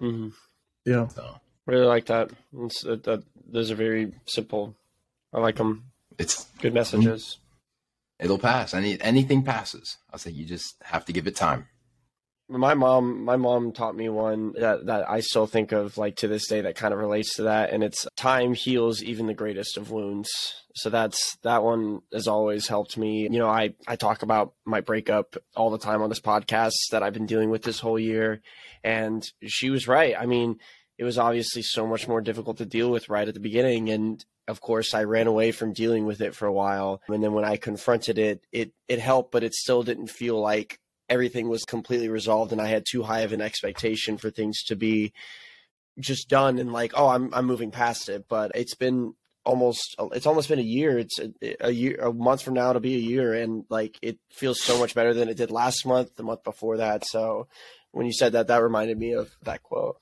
[0.00, 0.28] Mm-hmm.
[0.84, 1.08] Yeah.
[1.08, 2.30] So Really like that.
[2.60, 3.24] It's, uh, that.
[3.48, 4.74] Those are very simple.
[5.32, 5.84] I like them.
[6.18, 7.38] it's Good messages.
[8.18, 8.74] It'll pass.
[8.74, 9.96] Any anything passes.
[10.12, 11.68] I say you just have to give it time.
[12.48, 16.28] my mom my mom taught me one that, that i still think of like to
[16.28, 19.76] this day that kind of relates to that and it's time heals even the greatest
[19.76, 20.30] of wounds
[20.76, 24.80] so that's that one has always helped me you know i i talk about my
[24.80, 28.40] breakup all the time on this podcast that i've been dealing with this whole year
[28.84, 30.56] and she was right i mean
[30.98, 34.24] it was obviously so much more difficult to deal with right at the beginning and
[34.48, 37.00] of course i ran away from dealing with it for a while.
[37.08, 40.80] And then when i confronted it it it helped but it still didn't feel like
[41.08, 44.76] everything was completely resolved and I had too high of an expectation for things to
[44.76, 45.12] be
[45.98, 48.26] just done and like oh I'm I'm moving past it.
[48.28, 50.98] But it's been almost it's almost been a year.
[50.98, 53.34] It's a, a year a month from now to be a year.
[53.34, 56.78] And like it feels so much better than it did last month the month before
[56.78, 57.06] that.
[57.06, 57.48] So
[57.92, 59.98] when you said that that reminded me of that quote.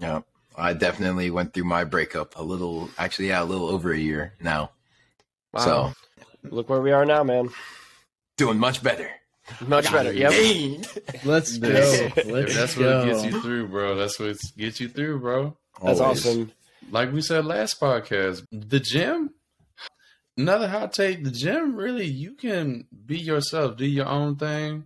[0.00, 0.22] Yeah.
[0.56, 4.34] I definitely went through my breakup a little, actually, yeah, a little over a year
[4.40, 4.70] now.
[5.52, 5.60] Wow.
[5.64, 5.92] So
[6.50, 7.48] Look where we are now, man.
[8.36, 9.08] doing much better.
[9.66, 10.12] Much better.
[10.12, 10.84] Yep.
[11.24, 11.68] Let's go.
[11.68, 12.98] That's- Let's that's go.
[12.98, 13.94] what gets you through, bro.
[13.96, 15.56] That's what gets you through, bro.
[15.82, 16.26] That's Always.
[16.26, 16.52] awesome.
[16.90, 19.30] Like we said last podcast, the gym.
[20.36, 24.84] Another hot take: the gym really you can be yourself, do your own thing.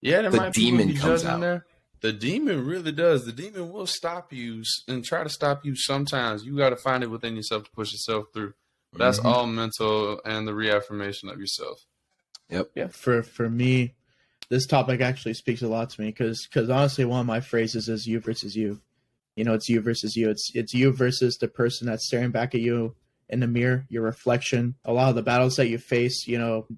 [0.00, 1.40] Yeah, there The might demon be comes out.
[1.40, 1.66] there.
[2.06, 3.24] The demon really does.
[3.24, 5.74] The demon will stop you and try to stop you.
[5.74, 8.54] Sometimes you got to find it within yourself to push yourself through.
[8.96, 9.24] That's Mhm.
[9.24, 11.84] all mental and the reaffirmation of yourself.
[12.48, 12.70] Yep.
[12.76, 13.96] Yeah for for me
[14.50, 17.88] this topic actually speaks a lot to me because because honestly one of my phrases
[17.88, 18.80] is you versus you
[19.34, 22.54] you know it's you versus you it's it's you versus the person that's staring back
[22.54, 22.94] at you
[23.28, 26.68] in the mirror your reflection a lot of the battles that you face you know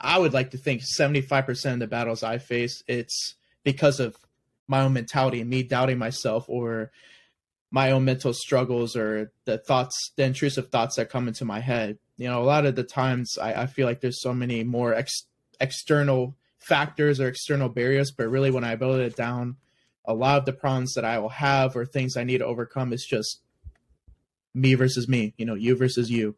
[0.00, 4.16] i would like to think 75% of the battles i face it's because of
[4.68, 6.90] my own mentality and me doubting myself or
[7.70, 11.98] my own mental struggles or the thoughts the intrusive thoughts that come into my head.
[12.16, 14.94] You know a lot of the times i, I feel like there's so many more
[14.94, 15.26] ex,
[15.60, 19.56] external factors or external barriers but really when i boil it down
[20.04, 22.92] a lot of the problems that i will have or things i need to overcome
[22.92, 23.40] is just
[24.54, 26.36] me versus me you know you versus you.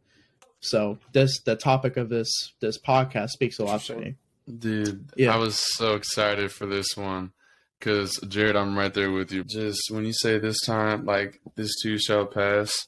[0.61, 4.15] So this the topic of this this podcast speaks a lot to me.
[4.59, 5.35] Dude, Yeah.
[5.35, 7.33] I was so excited for this one
[7.79, 9.45] because Jerrid, I'm right there with you.
[9.45, 12.87] Just when you say this time, like this too shall pass,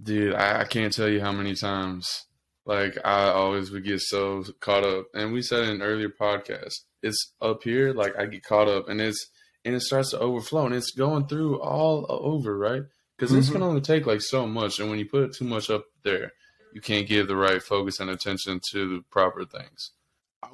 [0.00, 2.26] dude, I, I can't tell you how many times.
[2.66, 6.72] Like I always would get so caught up, and we said in an earlier podcast,
[7.02, 7.92] it's up here.
[7.92, 9.30] Like I get caught up, and it's
[9.64, 12.82] and it starts to overflow, and it's going through all over, right?
[13.16, 15.84] Because this can only take like so much, and when you put too much up
[16.04, 16.32] there,
[16.72, 19.92] you can't give the right focus and attention to the proper things.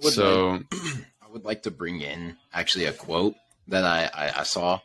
[0.00, 0.64] So like,
[1.30, 3.36] I would like to bring in actually a quote
[3.68, 4.80] that I, I, I saw.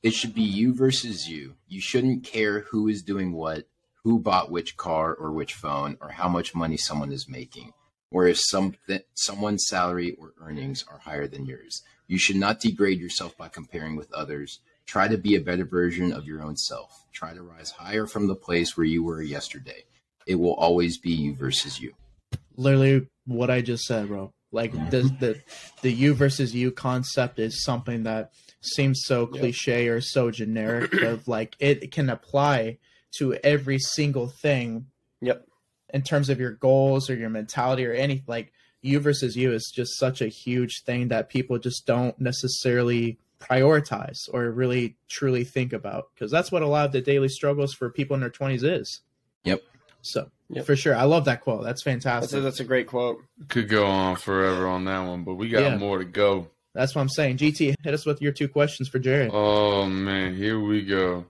[0.00, 1.56] It should be you versus you.
[1.66, 3.66] You shouldn't care who is doing what,
[4.04, 7.72] who bought which car or which phone, or how much money someone is making,
[8.12, 8.76] or if some
[9.14, 11.82] someone's salary or earnings are higher than yours.
[12.06, 14.60] You should not degrade yourself by comparing with others.
[14.86, 17.06] Try to be a better version of your own self.
[17.12, 19.82] Try to rise higher from the place where you were yesterday.
[20.28, 21.94] It will always be you versus you.
[22.56, 24.32] literally what I just said, bro.
[24.52, 24.90] Like mm-hmm.
[24.90, 25.40] the the
[25.82, 31.26] the you versus you concept is something that seems so cliche or so generic, of
[31.26, 32.78] like it can apply
[33.18, 34.86] to every single thing
[35.20, 35.46] Yep.
[35.94, 39.72] in terms of your goals or your mentality or any like you versus you is
[39.74, 45.72] just such a huge thing that people just don't necessarily prioritize or really truly think
[45.72, 48.64] about because that's what a lot of the daily struggles for people in their 20s
[48.64, 49.00] is.
[49.44, 49.62] Yep.
[50.02, 50.66] So, Yep.
[50.66, 50.94] for sure.
[50.94, 51.62] I love that quote.
[51.62, 52.42] That's That's a, fantastic.
[52.42, 53.22] that's a great quote.
[53.48, 55.76] could go on forever on that one, but we got Yeah.
[55.78, 56.48] more to go.
[56.74, 57.36] That's what I'm saying.
[57.38, 59.30] GT, hit us with your two questions for Jerrid.
[59.32, 61.26] Oh man, here we go.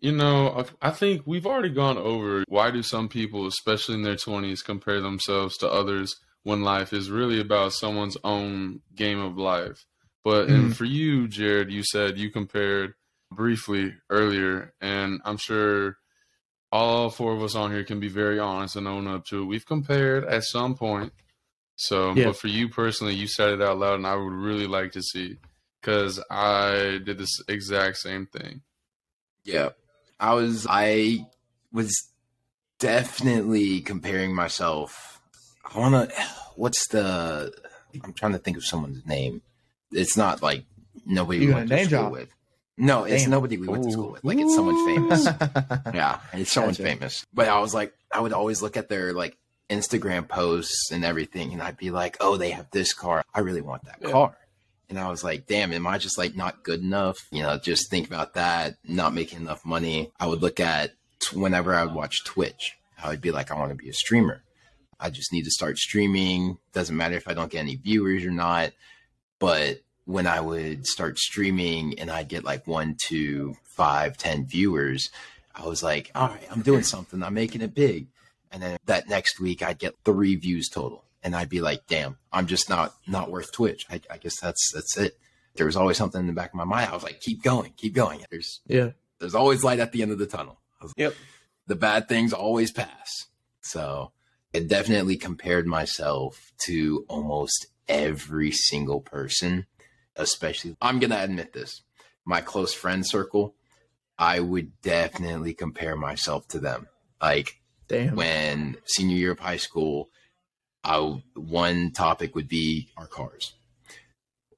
[0.00, 4.02] You know, I I think we've already gone over why do some people, especially in
[4.02, 9.38] their 20s, compare themselves to others when life is really about someone's own game of
[9.38, 9.84] life.
[10.24, 10.72] But and mm-hmm.
[10.72, 12.94] for you, Jared, you said you compared
[13.30, 15.98] briefly earlier, and I'm sure
[16.72, 19.44] all four of us on here can be very honest and own up to it.
[19.44, 21.12] We've compared at some point.
[21.76, 22.26] So, Yeah.
[22.26, 25.02] but for you personally, you said it out loud, and I would really like to
[25.02, 25.36] see
[25.80, 28.62] because I did this exact same thing.
[29.44, 29.70] Yeah.
[30.18, 31.26] I was I
[31.72, 32.08] was
[32.78, 35.20] definitely comparing myself.
[35.74, 36.08] I wanna
[36.56, 37.52] what's the
[38.02, 39.42] I'm trying to think of someone's name.
[39.90, 40.64] It's not like
[41.04, 42.12] nobody You we gonna went to name school drop?
[42.12, 42.28] with.
[42.78, 43.30] No, it's Damn.
[43.32, 44.24] nobody we went to school with.
[44.24, 45.24] Like it's someone famous.
[45.94, 46.20] yeah.
[46.32, 46.82] It's someone Gotcha.
[46.82, 47.26] famous.
[47.32, 49.36] But I was like, I would always look at their like
[49.70, 53.24] Instagram posts and everything, and I'd be like, oh, they have this car.
[53.34, 54.10] I really want that Yeah.
[54.10, 54.36] car.
[54.88, 57.16] And I was like, damn, am I just like not good enough?
[57.30, 60.10] You know, just think about that, not making enough money.
[60.20, 63.54] I would look at t- whenever I would watch Twitch, I would be like, I
[63.58, 64.42] want to be a streamer.
[65.00, 66.58] I just need to start streaming.
[66.74, 68.72] Doesn't matter if I don't get any viewers or not.
[69.38, 75.10] But when I would start streaming and I'd get like one, two, five, ten viewers,
[75.54, 77.22] I was like, all right, I'm doing something.
[77.22, 78.08] I'm making it big.
[78.50, 81.04] And then that next week I'd get three views total.
[81.22, 83.86] And I'd be like, damn, I'm just not not worth Twitch.
[83.90, 85.18] I, I guess that's that's it.
[85.54, 86.90] There was always something in the back of my mind.
[86.90, 88.24] I was like, keep going, keep going.
[88.30, 88.90] There's Yeah.
[89.20, 90.58] there's always light at the end of the tunnel.
[90.80, 91.14] Was- Yep.
[91.68, 93.26] The bad things always pass.
[93.60, 94.10] So
[94.52, 99.66] it definitely compared myself to almost every single person,
[100.16, 101.82] especially I'm gonna admit this.
[102.24, 103.54] My close friend circle,
[104.18, 106.88] I would definitely compare myself to them.
[107.20, 108.14] Like Damn.
[108.16, 110.10] when senior year of high school,
[110.84, 113.54] I one topic would be our cars.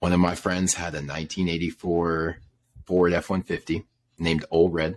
[0.01, 2.39] One of my friends had a 1984
[2.87, 3.85] Ford F150.
[4.19, 4.97] named Old Red.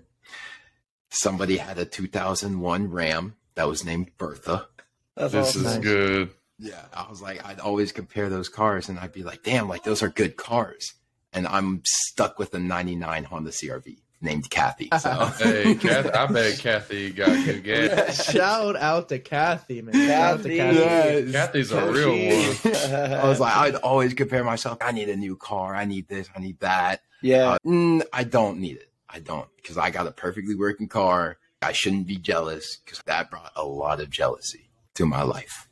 [1.10, 4.68] Somebody had a 2001 Ram that was named Bertha.
[5.16, 5.66] That's This awesome.
[5.66, 6.30] is good.
[6.60, 9.84] Yeah, I was like, I'd always compare those cars, and I'd be like, damn, like
[9.84, 10.94] those are good cars.
[11.34, 14.90] And I'm stuck with a '99 Honda CRV named Kathy.
[15.00, 18.32] So Hey, Kathy, I bet Kathy got good gas.
[18.32, 19.94] Shout out to Kathy, man.
[19.94, 20.78] Shout out to Kathy.
[20.80, 21.22] Kathy.
[21.26, 21.32] Yes.
[21.32, 23.14] Kathy's a real one.
[23.14, 24.80] I was like, I'd always compare myself.
[24.82, 25.76] I need a new car.
[25.76, 26.28] I need this.
[26.36, 27.02] I need that.
[27.22, 27.50] yeah.
[27.52, 28.90] Uh, mm, I don't need it.
[29.10, 31.38] I don't because I got a perfectly working car.
[31.62, 35.67] I shouldn't be jealous because that brought a lot of jealousy to my life.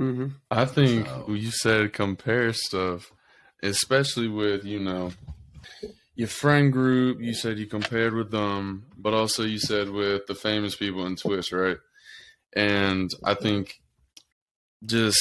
[0.00, 3.12] Hmm I think So- you said compare stuff,
[3.62, 5.12] especially with, you know,
[6.14, 7.20] your friend group.
[7.20, 11.16] You said you compared with them, but also you said with the famous people in
[11.16, 11.76] Twitch, right?
[12.54, 13.80] And I think
[14.86, 15.20] just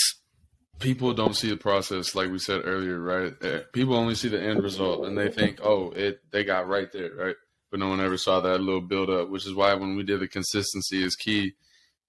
[0.79, 3.33] people don't see the process, like we said earlier, right?
[3.43, 6.89] Eh, People only see the end result and they think, oh, it they got right
[6.93, 7.35] there, right?
[7.69, 10.21] But no one ever saw that little build up, which is why when we did
[10.21, 11.53] the consistency is key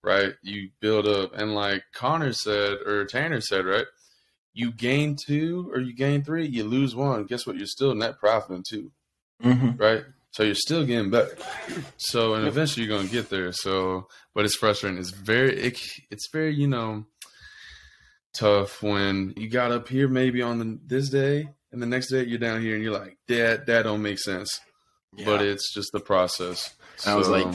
[0.02, 0.32] right?
[0.42, 3.86] You build up, and like Connor said, or Tanner said, right?
[4.52, 7.24] You gain two or you gain three, you lose one.
[7.24, 7.56] Guess what?
[7.56, 8.90] You're still net profiting two,
[9.42, 9.76] Mm-hmm.
[9.76, 10.04] right?
[10.32, 11.36] So you're still getting better.
[11.96, 13.52] So and eventually you're gonna get there.
[13.52, 14.98] So, but it's frustrating.
[14.98, 17.04] It's very, it, it's very, you know,
[18.34, 22.24] tough when you got up here maybe on the, this day, and the next day
[22.24, 24.60] you're down here, and you're like, that that don't make sense.
[25.24, 26.72] But it's just the process.
[27.04, 27.48] I was like,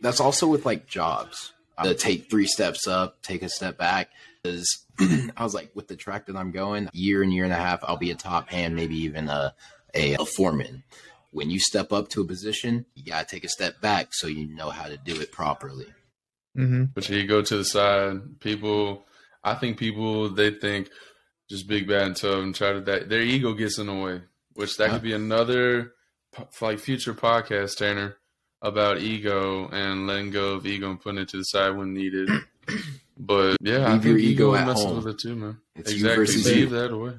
[0.00, 1.52] that's also with like jobs.
[1.82, 4.10] To take three steps up, take a step back.
[4.42, 4.86] Because
[5.36, 7.82] I was like, with the track that I'm going, year and year and a half,
[7.82, 9.54] I'll be a top hand, maybe even a,
[9.94, 10.84] a, a foreman.
[11.32, 14.46] When you step up to a position, you gotta take a step back so you
[14.46, 15.86] know how to do it properly.
[16.56, 16.84] Mm-hmm.
[16.94, 18.38] But you go to the side.
[18.40, 19.04] People,
[19.42, 20.90] I think people they think
[21.50, 24.22] just big bad and tough and try to that their ego gets in the way.
[24.54, 25.94] Which that could be another
[26.60, 28.18] like future podcast, Tanner,
[28.64, 32.28] about ego and letting go of ego and putting it to the side when needed.
[33.16, 34.96] But yeah, I Leave your think ego ego at messes home.
[34.96, 35.58] with it too, man.
[35.76, 36.16] It's you exactly.
[36.16, 36.66] versus Leave you.
[36.70, 37.12] that away.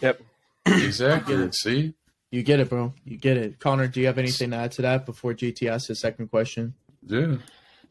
[0.00, 0.20] Yep.
[0.66, 1.50] Exactly.
[1.52, 1.94] See,
[2.30, 2.92] You get it, bro.
[3.04, 3.58] You get it.
[3.58, 6.74] Connor, do you have anything to add to that before GT asks his second question?
[7.04, 7.36] yeah.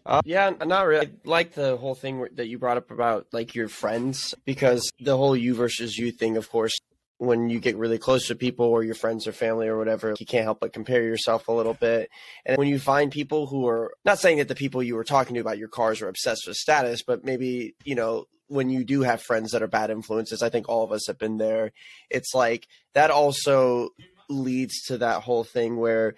[0.06, 1.08] Uh, yeah, not really.
[1.08, 5.16] I like the whole thing that you brought up about like your friends because the
[5.18, 6.78] whole you versus you thing, of course,
[7.24, 10.26] when you get really close to people or your friends or family or whatever, you
[10.26, 12.10] can't help but compare yourself a little bit.
[12.46, 15.36] And when you find people who are not saying that the people you were talking
[15.36, 19.02] to about your cars are obsessed with status, but maybe, you know, when you do
[19.02, 21.72] have friends that are bad influences, I think all of us have been there.
[22.10, 23.90] It's like that also
[24.30, 26.16] leads to that whole thing where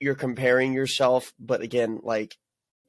[0.00, 2.36] you're comparing yourself, but again, like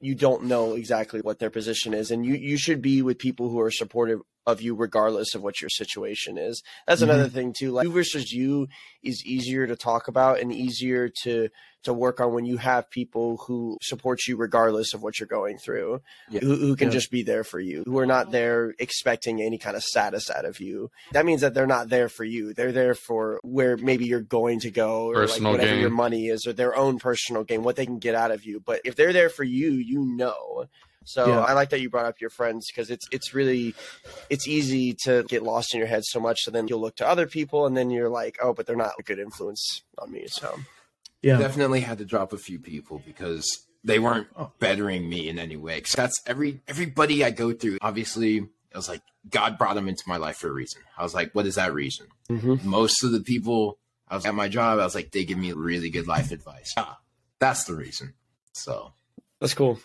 [0.00, 3.48] you don't know exactly what their position is and you you should be with people
[3.50, 7.04] who are supportive of you regardless of what your situation is that's Mhm.
[7.04, 8.66] another thing too like you versus you
[9.02, 11.48] is easier to talk about and easier to
[11.84, 15.58] to work on when you have people who support you regardless of what you're going
[15.58, 16.40] through Yeah.
[16.40, 16.94] who, who can Yeah.
[16.94, 20.44] just be there for you who are not there expecting any kind of status out
[20.46, 24.06] of you that means that they're not there for you they're there for where maybe
[24.06, 25.80] you're going to go or Personal like whatever gain.
[25.82, 28.60] your money is or their own personal gain what they can get out of you
[28.60, 30.64] but if they're there for you you know
[31.08, 31.40] so Yeah.
[31.40, 33.74] I like that you brought up your friends because it's it's really
[34.30, 37.08] it's easy to get lost in your head so much so then you'll look to
[37.08, 40.26] other people and then you're like oh but they're not a good influence on me
[40.28, 40.54] so
[41.22, 41.38] Yeah.
[41.38, 43.44] Definitely had to drop a few people because
[43.84, 44.52] they weren't Oh.
[44.60, 45.80] bettering me in any way.
[45.80, 47.78] 'Cause that's every everybody I go through.
[47.80, 50.82] Obviously, it was like God brought them into my life for a reason.
[50.96, 52.06] I was like, what is that reason?
[52.64, 55.52] Most of the people I was at my job, I was like, they give me
[55.52, 56.72] really good life advice.
[56.76, 56.98] Ah,
[57.40, 58.14] that's the reason.
[58.52, 58.92] So
[59.40, 59.78] that's cool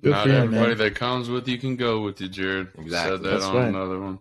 [0.00, 0.78] Good Not for you, everybody man.
[0.78, 2.76] that comes with you can go with you, Jerrid.
[2.78, 2.88] Exactly.
[3.16, 3.68] Said that That's on right.
[3.68, 4.18] another one.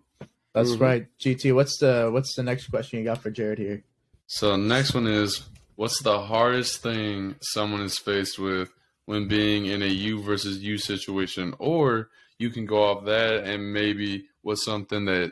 [0.54, 1.08] That's right.
[1.20, 3.84] GT, what's the what's the next question you got for Jerrid here?
[4.28, 5.44] So next one is
[5.76, 8.70] what's the hardest thing someone is faced with
[9.06, 11.56] when being in a you versus you situation?
[11.58, 15.32] Or you can go off that and maybe what's something that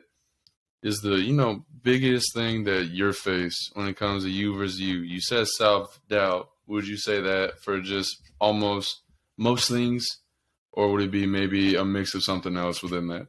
[0.81, 4.79] is the, you know, biggest thing that you're faced when it comes to you versus
[4.79, 4.99] you.
[4.99, 6.49] You said self doubt.
[6.67, 9.01] Would you say that for just almost
[9.37, 10.05] most things?
[10.79, 13.27] Or would it be maybe a mix of something else within that?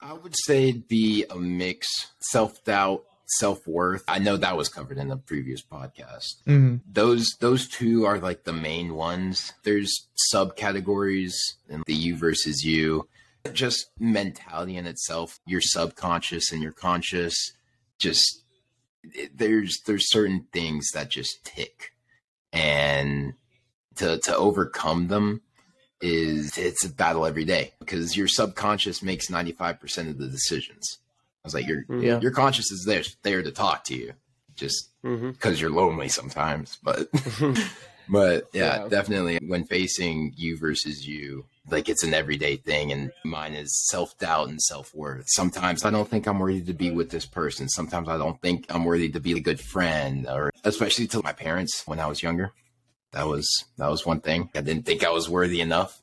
[0.00, 1.88] I would say it'd be a mix
[2.20, 4.04] self doubt, self worth.
[4.06, 6.44] I know that was covered in the previous podcast.
[6.46, 6.76] Mm-hmm.
[6.86, 9.92] those those two are like the main ones there's
[10.32, 11.32] subcategories
[11.68, 13.08] in the you versus you
[13.52, 17.34] just mentality in itself your subconscious and your conscious
[17.98, 18.44] just
[19.02, 21.94] it, there's there's certain things that just tick
[22.52, 23.32] and
[23.96, 25.42] to to overcome them
[26.02, 30.98] is it's a battle every day because your subconscious makes 95% of the decisions
[31.44, 32.20] i was like your Yeah.
[32.20, 34.12] your conscious is there there to talk to you
[34.56, 35.30] just mm-hmm.
[35.30, 36.76] because you're lonely sometimes.
[36.82, 37.08] But
[38.08, 38.88] But yeah, Yeah.
[38.88, 42.92] definitely when facing you versus you, like it's an everyday thing.
[42.92, 45.24] And mine is self doubt and self worth.
[45.28, 47.68] Sometimes I don't think I'm worthy to be with this person.
[47.68, 51.32] Sometimes I don't think I'm worthy to be a good friend, or especially to my
[51.32, 52.52] parents when I was younger.
[53.12, 54.50] That was that was one thing.
[54.54, 56.00] I didn't think I was worthy enough.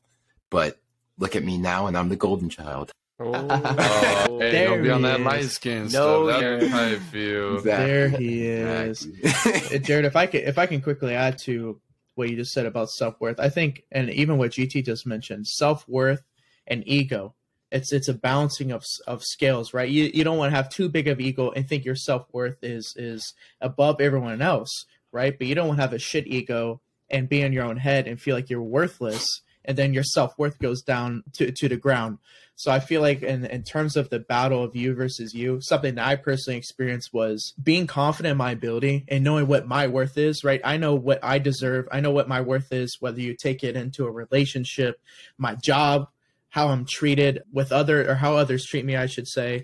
[0.49, 0.78] But
[1.18, 2.91] look at me now, and I'm the golden child.
[3.20, 5.26] Oh, Oh, hey, There don't be on he that is.
[5.26, 6.41] light skin No, stuff.
[6.41, 6.70] That's Jerrid.
[6.70, 7.62] how I feel.
[7.62, 9.05] There he is.
[9.05, 9.80] Exactly.
[9.80, 11.80] Jerrid, if I can, if I can quickly add to
[12.16, 15.47] what you just said about self worth, I think, and even what GT just mentioned,
[15.47, 16.22] self worth
[16.68, 17.34] and ego,
[17.72, 19.89] it's it's a balancing of of scales, right?
[19.89, 22.64] You you don't want to have too big of ego and think your self worth
[22.64, 25.38] is is above everyone else, right?
[25.38, 28.07] But you don't want to have a shit ego and be in your own head
[28.07, 31.78] and feel like you're worthless, and then your self worth goes down to to the
[31.78, 32.20] ground.
[32.60, 35.95] So I feel like in, in terms of the battle of you versus you, something
[35.95, 40.18] that I personally experienced was being confident in my ability and knowing what my worth
[40.18, 40.60] is, right?
[40.66, 41.88] I know what I deserve.
[41.89, 44.99] I know what my worth is, whether you take it into a relationship,
[45.38, 46.10] my job,
[46.49, 49.64] how I'm treated with other or how others treat me, I should say.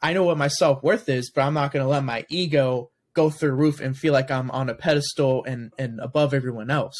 [0.00, 3.30] I know what my self worth is, but I'm not gonna let my ego go
[3.30, 6.94] through the roof and feel like I'm on a pedestal and, and above everyone else.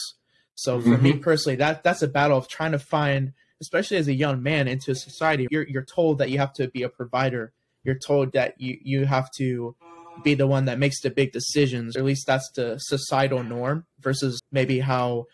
[0.57, 1.21] So for me mm-hmm.
[1.21, 4.95] personally, that that's a battle of trying to find especially as a young man into
[4.95, 7.53] society, you're you're told that you have to be a provider.
[7.85, 9.77] You're told that you you have to
[10.23, 11.97] be the one that makes the big decisions.
[11.97, 15.27] Or at least that's the societal norm versus maybe how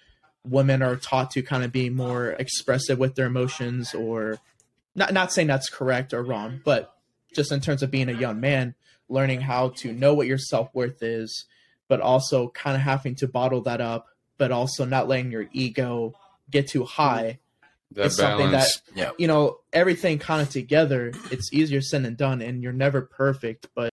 [0.44, 4.38] women are taught to kind of be more expressive with their emotions or
[4.94, 6.94] not not saying that's correct or wrong, but
[7.34, 8.74] just in terms of being a young man,
[9.12, 11.44] learning how to know what your self-worth is,
[11.88, 14.06] but also kind of having to bottle that up,
[14.38, 16.14] but also not letting your ego
[16.50, 17.38] get too high
[17.92, 18.82] That It's something balance.
[18.94, 19.10] yeah.
[19.18, 23.68] you know everything kind of together it's easier said than done and you're never perfect
[23.74, 23.90] but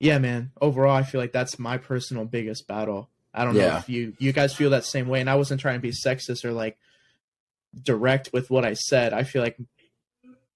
[0.00, 3.88] yeah man overall i feel like that's my personal biggest battle i don't know if
[3.88, 6.52] you you guys feel that same way and i wasn't trying to be sexist or
[6.52, 6.76] like
[7.82, 9.56] direct with what i said i feel like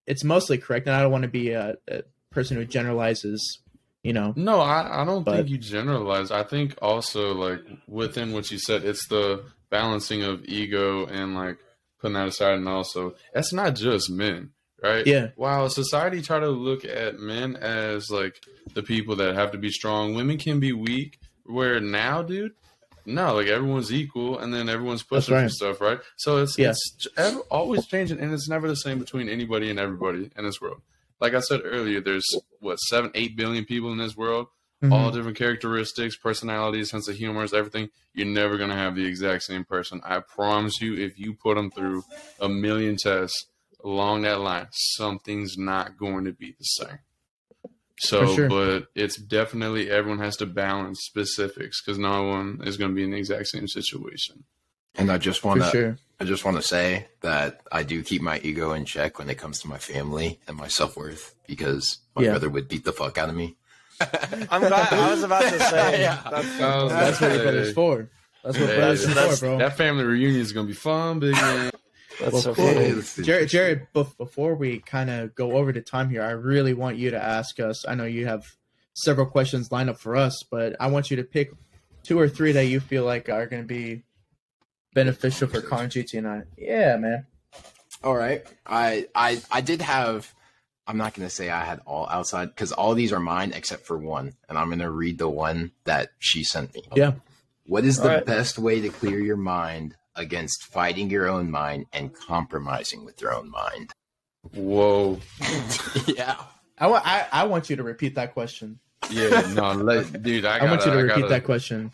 [0.07, 3.61] it's mostly correct and i don't want to be a, a person who generalizes
[4.07, 6.31] you know No, I, I don't But- think you generalize.
[6.31, 11.59] I think also like within what you said, it's the balancing of ego and like
[12.01, 14.51] putting that aside, and also it's not just men,
[14.83, 15.07] right?
[15.07, 15.29] Yeah.
[15.37, 18.41] While society try to look at men as like
[18.75, 21.19] the people that have to be strong, women can be weak.
[21.49, 22.53] Where now, dude,
[23.05, 25.45] no, like everyone's equal, and then everyone's pushing right.
[25.45, 26.01] for stuff, right?
[26.17, 26.71] So it's Yeah.
[26.71, 27.07] it's
[27.51, 30.81] always changing, and it's never the same between anybody and everybody in this world.
[31.21, 32.27] Like I said earlier, there's
[32.61, 34.49] what seven, eight billion people in this world
[34.83, 34.93] Mhm.
[34.93, 37.89] all different characteristics, personalities, sense of humor, everything.
[38.13, 40.03] You're never gonna have the exact same person.
[40.05, 40.95] I promise you.
[40.95, 42.05] If you put them through
[42.39, 43.47] a million tests
[43.83, 46.99] along that line, something's not going to be the same.
[48.01, 48.49] So, sure.
[48.51, 53.05] but it's definitely everyone has to balance specifics because no one is going to be
[53.05, 54.45] in the exact same situation.
[54.99, 58.23] And I just want to sure I just want to say that I do keep
[58.23, 61.99] my ego in check when it comes to my family and my self worth because
[62.15, 62.31] my Yeah.
[62.31, 63.57] brother would beat the fuck out of me.
[64.01, 64.93] I'm glad.
[64.93, 66.01] I was about to say.
[66.03, 66.21] Yeah.
[66.25, 67.45] that's- Oh, that's what your Hey.
[67.45, 68.09] brother's for
[68.45, 70.77] that's what Hey, brothers are that's- for bro That family reunion is going to be
[70.77, 71.71] fun, big man.
[72.19, 72.67] That's Well, so cool.
[72.69, 72.79] funny.
[72.87, 76.73] It's- Jerrid, Jerrid, bef- before we kind of go over the time here, I really
[76.73, 77.85] want you to ask us.
[77.87, 78.47] I know you have
[78.95, 81.51] several questions lined up for us, but I want you to pick
[82.05, 84.03] two or three that you feel like are going to be
[84.97, 86.43] beneficial for Colin GT and I.
[86.57, 87.27] Yeah, man.
[88.03, 88.45] All right.
[88.67, 90.35] I I I did have
[90.89, 93.87] I'm not going to say I had all outside cuz all these are mine except
[93.87, 96.83] for one and I'm going to read the one that she sent me.
[96.97, 97.13] Yeah.
[97.67, 98.25] What is the All right.
[98.25, 103.35] best way to clear your mind against fighting your own mind and compromising with your
[103.35, 103.91] own mind?
[104.55, 105.21] Whoa.
[106.07, 106.37] yeah.
[106.79, 108.79] I want I, I want you to repeat that question.
[109.11, 111.93] Yeah, no, let, dude, I, I, gotta, want you to I repeat gotta- that question.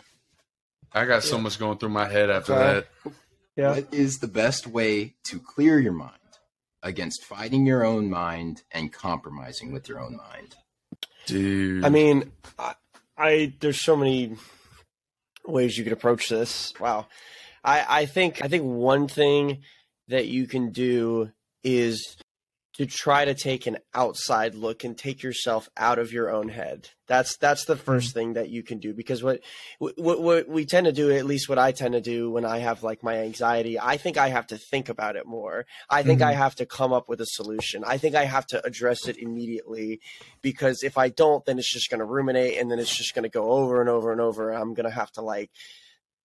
[0.94, 2.86] I got so much going through my head after Okay.
[3.04, 3.12] that.
[3.56, 3.70] Yeah.
[3.74, 6.12] What is the best way to clear your mind
[6.82, 10.56] against fighting your own mind and compromising with your own mind?
[11.26, 11.84] Dude.
[11.84, 12.74] I mean, I,
[13.16, 14.36] I there's so many
[15.46, 16.72] ways you could approach this.
[16.80, 17.06] Wow.
[17.64, 19.62] I I think I think one thing
[20.08, 21.30] that you can do
[21.62, 22.16] is
[22.74, 26.88] to try to take an outside look and take yourself out of your own head.
[27.06, 29.40] That's that's the first thing that you can do because what
[29.78, 32.60] what what we tend to do, at least what I tend to do when I
[32.60, 35.66] have like my anxiety, I think I have to think about it more.
[35.90, 36.28] I think Mhm.
[36.28, 37.84] I have to come up with a solution.
[37.86, 40.00] I think I have to address it immediately
[40.40, 43.24] because if I don't, then it's just going to ruminate and then it's just going
[43.24, 44.50] to go over and over and over.
[44.50, 45.50] I'm going to have to like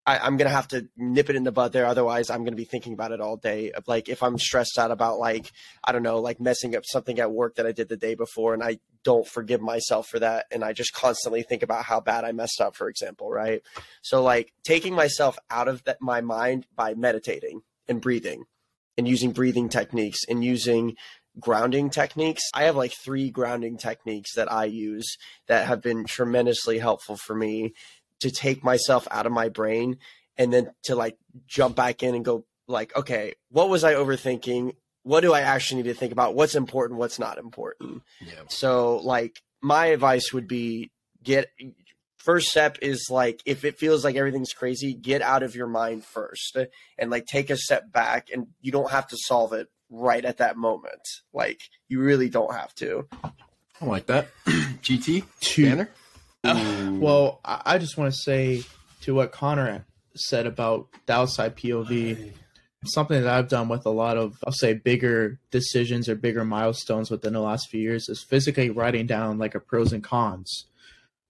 [0.07, 1.85] I, I'm gonna have to nip it in the bud there.
[1.85, 3.71] Otherwise, I'm gonna be thinking about it all day.
[3.71, 5.51] Of like if I'm stressed out about like
[5.83, 8.53] I don't know, like messing up something at work that I did the day before,
[8.53, 12.23] and I don't forgive myself for that, and I just constantly think about how bad
[12.23, 13.61] I messed up, for example, right?
[14.01, 18.45] So like taking myself out of that my mind by meditating and breathing,
[18.97, 20.95] and using breathing techniques and using
[21.39, 22.41] grounding techniques.
[22.53, 27.35] I have like three grounding techniques that I use that have been tremendously helpful for
[27.35, 27.73] me
[28.21, 29.97] to take myself out of my brain
[30.37, 34.73] and then to like jump back in and go like okay what was i overthinking?
[35.03, 36.35] What do i actually need to think about?
[36.35, 36.99] What's important?
[36.99, 38.01] What's not important?
[38.19, 38.41] Yeah.
[38.49, 40.91] so like my advice would be
[41.23, 41.49] get
[42.17, 46.03] first step is like if it feels like everything's crazy get out of your mind
[46.03, 46.57] first
[46.97, 50.37] and like take a step back and you don't have to solve it right at
[50.37, 51.01] that moment.
[51.33, 53.07] Like you really don't have to.
[53.81, 54.27] I like that.
[54.45, 55.89] GT To- Banner.
[56.43, 58.63] Uh, well, I just want to say
[59.01, 59.85] to what Connor
[60.15, 62.31] said about the outside POV,
[62.85, 67.11] something that I've done with a lot of, I'll say, bigger decisions or bigger milestones
[67.11, 70.65] within the last few years is physically writing down like a pros and cons,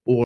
[0.05, 0.25] or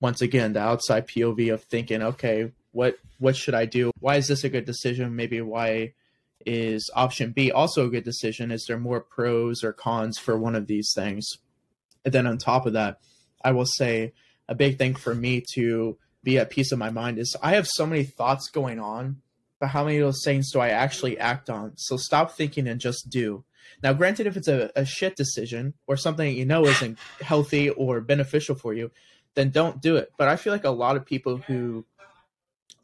[0.00, 3.90] once again the outside POV of thinking, okay, what what should I do?
[3.98, 5.16] Why is this a good decision?
[5.16, 5.94] Maybe why
[6.46, 8.50] is option B also a good decision?
[8.50, 11.26] Is there more pros or cons for one of these things?
[12.04, 13.00] And then on top of that,
[13.42, 14.12] I will say
[14.48, 17.66] a big thing for me to be at peace of my mind is I have
[17.66, 19.22] so many thoughts going on,
[19.60, 21.72] but how many of those things do I actually act on?
[21.76, 23.44] So stop thinking and just do.
[23.82, 27.70] Now, granted, if it's a, a shit decision or something that you know isn't healthy
[27.70, 28.90] or beneficial for you,
[29.34, 30.12] then don't do it.
[30.16, 31.84] But I feel like a lot of people who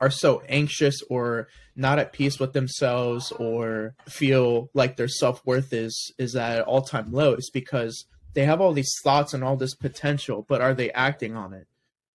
[0.00, 6.12] are so anxious or not at peace with themselves or feel like their self-worth is
[6.18, 8.05] is at all-time low is because
[8.35, 11.66] they have all these thoughts and all this potential but are they acting on it?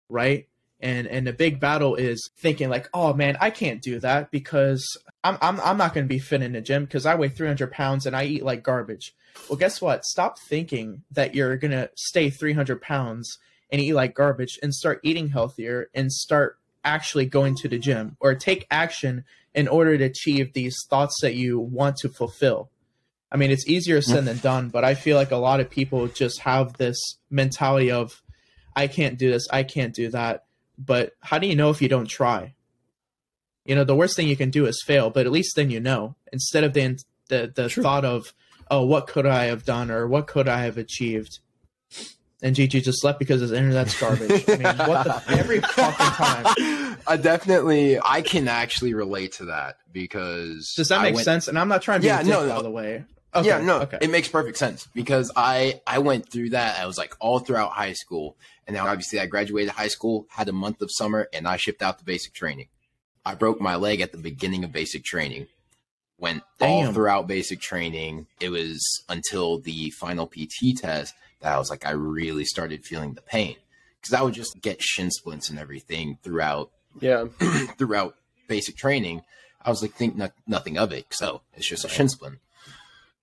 [0.08, 0.48] Right?
[0.80, 4.84] And and the big battle is thinking like oh man i can't do that because
[5.24, 7.72] i'm i'm, I'm not going to be fit in the gym because i weigh 300
[7.72, 9.14] pounds and i eat like garbage.
[9.48, 10.04] Well guess what?
[10.04, 13.38] Stop thinking that you're going to stay 300 pounds
[13.70, 18.16] and eat like garbage and start eating healthier and start actually going to the gym
[18.20, 22.70] or take action in order to achieve these thoughts that you want to fulfill
[23.30, 26.06] I mean, it's easier said than done, but I feel like a lot of people
[26.08, 26.96] just have this
[27.30, 28.22] mentality of,
[28.74, 30.44] I can't do this, I can't do that.
[30.78, 32.54] But how do you know if you don't try?
[33.64, 35.80] You know, the worst thing you can do is fail, but at least then you
[35.80, 36.14] know.
[36.32, 36.98] Instead of the
[37.28, 38.32] the, the thought of,
[38.70, 41.40] oh, what could I have done or what could I have achieved?
[42.42, 44.44] And GT just left because his internet's garbage.
[44.48, 46.96] I mean, what the every fucking time.
[47.08, 51.48] I definitely I can actually relate to that because Does that make went- sense?
[51.48, 52.62] And I'm not trying to be Yeah, a dick, no, by no.
[52.62, 53.04] the way.
[53.36, 53.98] Okay, yeah, no, okay.
[54.00, 56.78] it makes perfect sense because I I went through that.
[56.80, 60.48] I was like all throughout high school, and now obviously I graduated high school, had
[60.48, 62.68] a month of summer, and I shipped out to basic training.
[63.24, 65.48] I broke my leg at the beginning of basic training.
[66.18, 68.26] Went all throughout basic training.
[68.40, 73.12] It was until the final PT test that I was like, I really started feeling
[73.12, 73.56] the pain
[74.00, 76.70] because I would just get shin splints and everything throughout
[77.00, 77.26] yeah
[77.76, 78.16] throughout
[78.48, 79.22] basic training.
[79.60, 81.06] I was like, think no- nothing of it.
[81.10, 82.38] So it's just a shin splint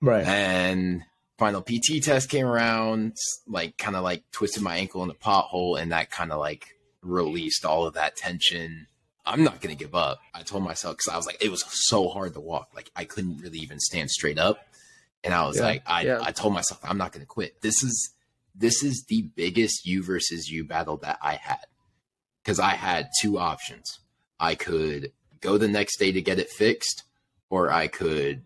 [0.03, 0.25] right.
[0.25, 1.01] and
[1.39, 3.15] final PT test came around,
[3.47, 6.67] like kind of like twisted my ankle in a pothole, and that kind of like
[7.01, 8.87] released all of that tension.
[9.25, 10.19] I'm not gonna give up.
[10.33, 13.05] I told myself because I was like, it was so hard to walk, like I
[13.05, 14.67] couldn't really even stand straight up,
[15.23, 16.19] and I was Yeah, like, I yeah.
[16.21, 17.61] I told myself I'm not gonna quit.
[17.61, 18.13] This is
[18.55, 21.65] this is the biggest you versus you battle that I had
[22.43, 23.99] because I had two options.
[24.39, 27.03] I could go the next day to get it fixed,
[27.49, 28.43] or I could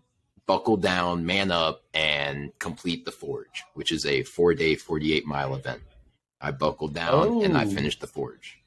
[0.48, 5.54] buckle down, man up, and complete the forge, which is a four day, 48 mile
[5.56, 5.82] event.
[6.42, 7.70] I buckled down and I Oh.
[7.70, 8.60] finished the forge.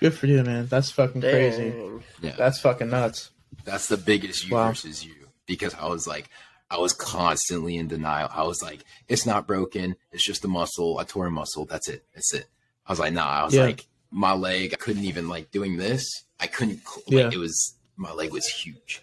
[0.00, 0.66] Good for you, man.
[0.66, 1.72] That's fucking crazy.
[2.20, 2.34] Yeah.
[2.36, 3.30] That's fucking nuts.
[3.64, 4.68] That's the biggest you Wow.
[4.68, 6.28] versus you because I was like,
[6.70, 8.28] I was constantly in denial.
[8.32, 9.96] I was like, it's not broken.
[10.12, 10.98] It's just a muscle.
[10.98, 11.64] I tore a muscle.
[11.64, 12.04] That's it.
[12.14, 12.46] That's it.
[12.86, 13.26] I was like, nah.
[13.26, 13.64] I was Yeah.
[13.64, 14.72] like, my leg.
[14.74, 16.06] I couldn't even like doing this.
[16.40, 16.80] I couldn't.
[16.96, 17.30] Like, Yeah.
[17.32, 19.02] It was my leg was huge.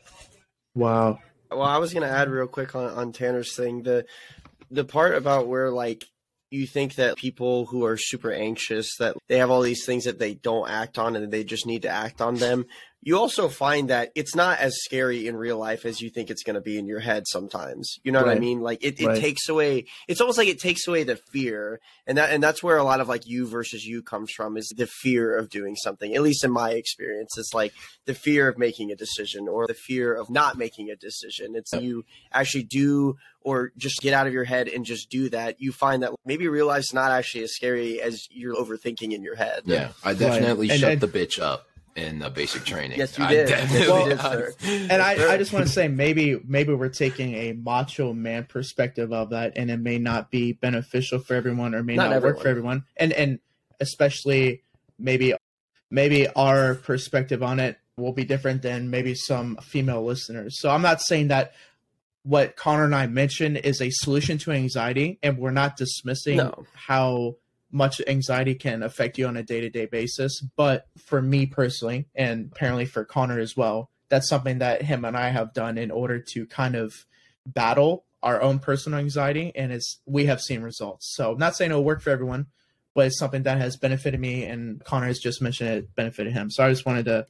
[0.76, 1.20] Wow.
[1.52, 4.06] Well, I was gonna add real quick on, on Tanner's thing the
[4.72, 6.06] the part about where like
[6.52, 10.20] you think that people who are super anxious that they have all these things that
[10.20, 12.66] they don't act on and they just need to act on them.
[13.06, 16.42] You also find that it's not as scary in real life as you think it's
[16.44, 18.00] going to be in your head sometimes.
[18.04, 18.60] You know what I mean?
[18.62, 19.22] Like it, it Right.
[19.22, 21.80] takes away it's almost like it takes away the fear.
[22.08, 24.74] And that and that's where a lot of like you versus you comes from is
[24.76, 26.16] the fear of doing something.
[26.16, 27.74] At least in my experience, it's like
[28.06, 31.56] the fear of making a decision or the fear of not making a decision.
[31.56, 35.62] It's you actually do or just get out of your head and just do that.
[35.62, 39.36] You find that maybe real life's not actually as scary as you're overthinking in your
[39.36, 39.62] head.
[39.66, 39.90] Yeah.
[40.04, 42.98] I definitely And- shut and- the bitch up in the basic training.
[42.98, 43.48] Yes, you I did.
[43.48, 44.54] definitely- Well, did, sir.
[44.66, 49.14] And I, I just want to say maybe maybe we're taking a macho man perspective
[49.14, 52.42] of that, and it may not be beneficial for everyone, or may Not not, work
[52.42, 52.84] for everyone.
[52.84, 53.40] everyone, and and
[53.80, 54.64] especially
[55.00, 55.34] maybe
[55.90, 60.60] maybe our perspective on it will be different than maybe some female listeners.
[60.60, 61.54] So I'm not saying that
[62.24, 66.66] what Connor and I mentioned is a solution to anxiety, and we're not dismissing No.
[66.74, 67.36] how
[67.72, 70.42] much anxiety can affect you on a day to day basis.
[70.56, 75.18] But for me personally, and apparently for Connor as well, that's something that him and
[75.18, 76.94] I have done in order to kind of
[77.46, 81.14] battle our own personal anxiety, and it's we have seen results.
[81.16, 82.48] So I'm not saying it'll work for everyone,
[82.96, 86.50] but it's something that has benefited me, and Connor has just mentioned it benefited him.
[86.50, 87.28] So I just wanted to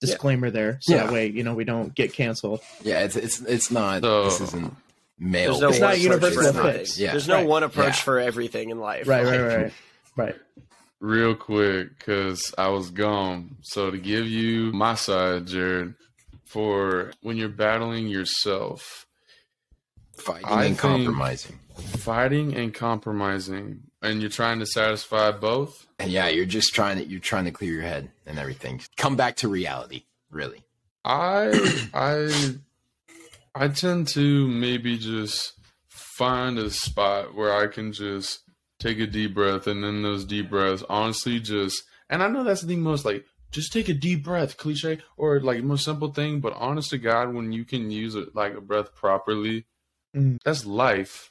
[0.00, 1.04] disclaimer there, so Yeah.
[1.04, 2.60] that way you know we don't get canceled.
[2.82, 4.02] Yeah, it's it's it's not.
[4.02, 4.74] So- this isn't
[5.18, 5.58] male.
[5.58, 6.78] There's no It's one not approach universal for everything.
[6.80, 6.98] fix.
[6.98, 7.10] Yeah.
[7.12, 7.46] There's no Right.
[7.46, 8.02] one approach Yeah.
[8.02, 9.06] for everything in life.
[9.08, 9.72] Right, Like, right, right,
[10.16, 10.36] right.
[11.00, 13.56] real quick because I was gone.
[13.62, 15.94] So to give you my side, Jerrid,
[16.44, 19.06] for when you're battling yourself,
[20.16, 21.58] fighting I and compromising.
[21.98, 25.86] fighting and compromising, and you're trying to satisfy both.
[25.98, 28.80] And yeah, you're just trying to you're trying to clear your head and everything.
[28.96, 30.62] Come back to reality, really.
[31.04, 31.52] I
[31.92, 32.54] I
[33.56, 35.52] I tend to maybe just
[35.88, 38.40] find a spot where I can just
[38.78, 42.62] take a deep breath and then those deep breaths honestly just and I know that's
[42.62, 46.52] the most like just take a deep breath cliche or like most simple thing but
[46.54, 49.66] honest to God when you can use it like a breath properly
[50.14, 50.38] Mm.
[50.44, 51.30] that's life.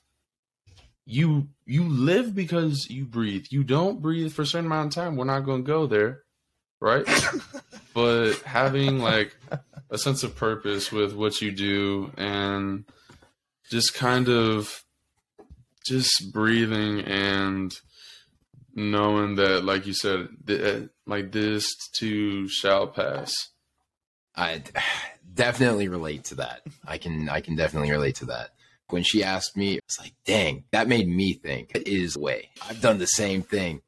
[1.06, 3.46] You you live because you breathe.
[3.50, 5.16] You don't breathe for a certain amount of time.
[5.16, 6.22] We're not going to go there
[6.86, 7.08] right
[7.94, 9.36] but having like
[9.90, 12.86] a sense of purpose with what you do and
[13.72, 14.84] just kind of
[15.86, 17.74] just breathing and
[18.76, 23.34] knowing that like you said th- uh, like this too shall pass
[24.36, 24.62] I
[25.34, 26.62] definitely relate to that.
[26.86, 28.52] I can I can definitely relate to that.
[28.90, 31.72] When she asked me, it's like, dang, that made me think.
[31.74, 32.50] It is way.
[32.70, 33.82] I've done the same thing.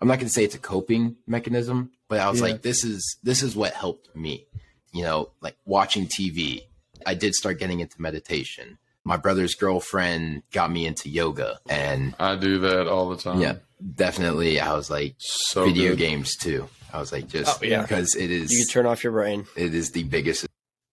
[0.00, 2.46] I'm not gonna say it's a coping mechanism, but I was Yeah.
[2.48, 4.46] like, this is this is what helped me.
[4.92, 6.62] You know, like watching TV.
[7.06, 8.78] I did start getting into meditation.
[9.04, 13.56] My brother's girlfriend got me into yoga and i do that all the time yeah,
[13.96, 15.98] definitely I was like so video good.
[15.98, 16.68] games too.
[16.92, 17.82] I was like just Oh, yeah.
[17.82, 19.44] because it is You can turn off your brain.
[19.56, 20.46] it is the biggest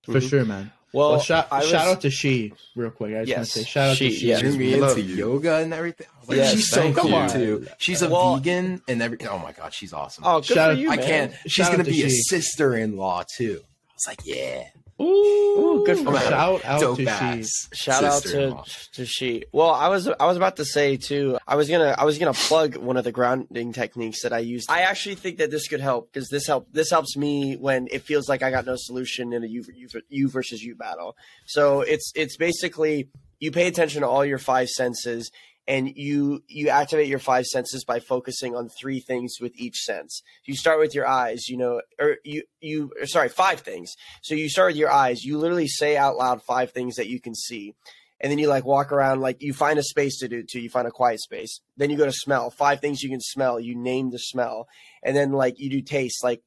[0.04, 0.30] For Mhm.
[0.30, 0.72] sure, man.
[0.94, 3.16] Well, Well, shout, was, shout out to she real quick.
[3.16, 4.28] I just want Yes, to say shout out she, to she.
[4.30, 4.40] yeah.
[4.40, 5.16] turned me into you.
[5.16, 6.08] yoga and everything.
[6.14, 7.30] I like, Yes, she's so cool you.
[7.30, 7.68] too.
[7.78, 9.18] She's a Well- vegan and every.
[9.26, 10.24] Oh my god, she's awesome.
[10.28, 11.06] Oh, good Shout for out- you, I man.
[11.06, 11.34] can't.
[11.48, 13.62] She's gonna out to be a sister-in-law too.
[13.64, 14.64] I was like, yeah,
[15.02, 16.20] Ooh, good for I'm her.
[16.22, 17.50] a Shout out dope to ass.
[17.74, 17.76] she.
[17.76, 18.66] Shout out to sister-in-law.
[18.94, 19.44] to she.
[19.52, 21.38] Well, I was I was about to say too.
[21.48, 24.70] I was gonna I was gonna plug one of the grounding techniques that I used.
[24.70, 28.04] I actually think that this could help because this help this helps me when it
[28.04, 31.16] feels like I got no solution in a you you, you versus you battle.
[31.46, 35.32] So it's it's basically you pay attention to all your five senses
[35.68, 40.22] and you you activate your five senses by focusing on three things with each sense.
[40.46, 43.94] You start with your eyes, you know, or you you or sorry, five things.
[44.24, 45.24] So you start with your eyes.
[45.24, 47.76] You literally say out loud five things that you can see.
[48.20, 50.70] And then you like walk around like you find a space to do to, You
[50.70, 51.60] find a quiet space.
[51.78, 52.52] Then you go to smell.
[52.52, 53.60] Five things you can smell.
[53.60, 54.68] You name the smell.
[55.04, 56.42] And then like you do taste like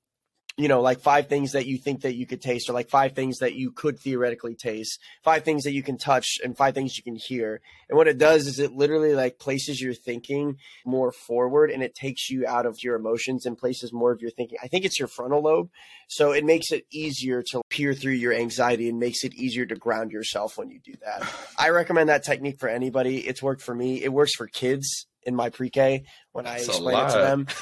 [0.57, 3.13] you know, like five things that you think that you could taste, or like five
[3.13, 6.97] things that you could theoretically taste, five things that you can touch, and five things
[6.97, 7.61] you can hear.
[7.89, 11.95] And what it does is it literally like places your thinking more forward and it
[11.95, 14.59] takes you out of your emotions and places more of your thinking.
[14.63, 15.71] I think it's your frontal lobe.
[16.09, 19.75] So it makes it easier to peer through your anxiety and makes it easier to
[19.75, 21.29] ground yourself when you do that.
[21.59, 23.19] I recommend that technique for anybody.
[23.19, 24.03] It's worked for me.
[24.03, 27.47] It works for kids in my pre-K when That's I explain it to them.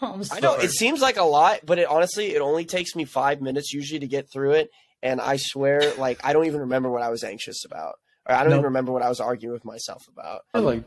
[0.00, 3.04] I'm I know it seems like a lot, but it honestly it only takes me
[3.04, 4.70] five minutes usually to get through it.
[5.02, 7.94] And I swear, like I don't even remember what I was anxious about,
[8.28, 8.56] or I don't No.
[8.56, 10.42] even remember what I was arguing with myself about.
[10.54, 10.84] I like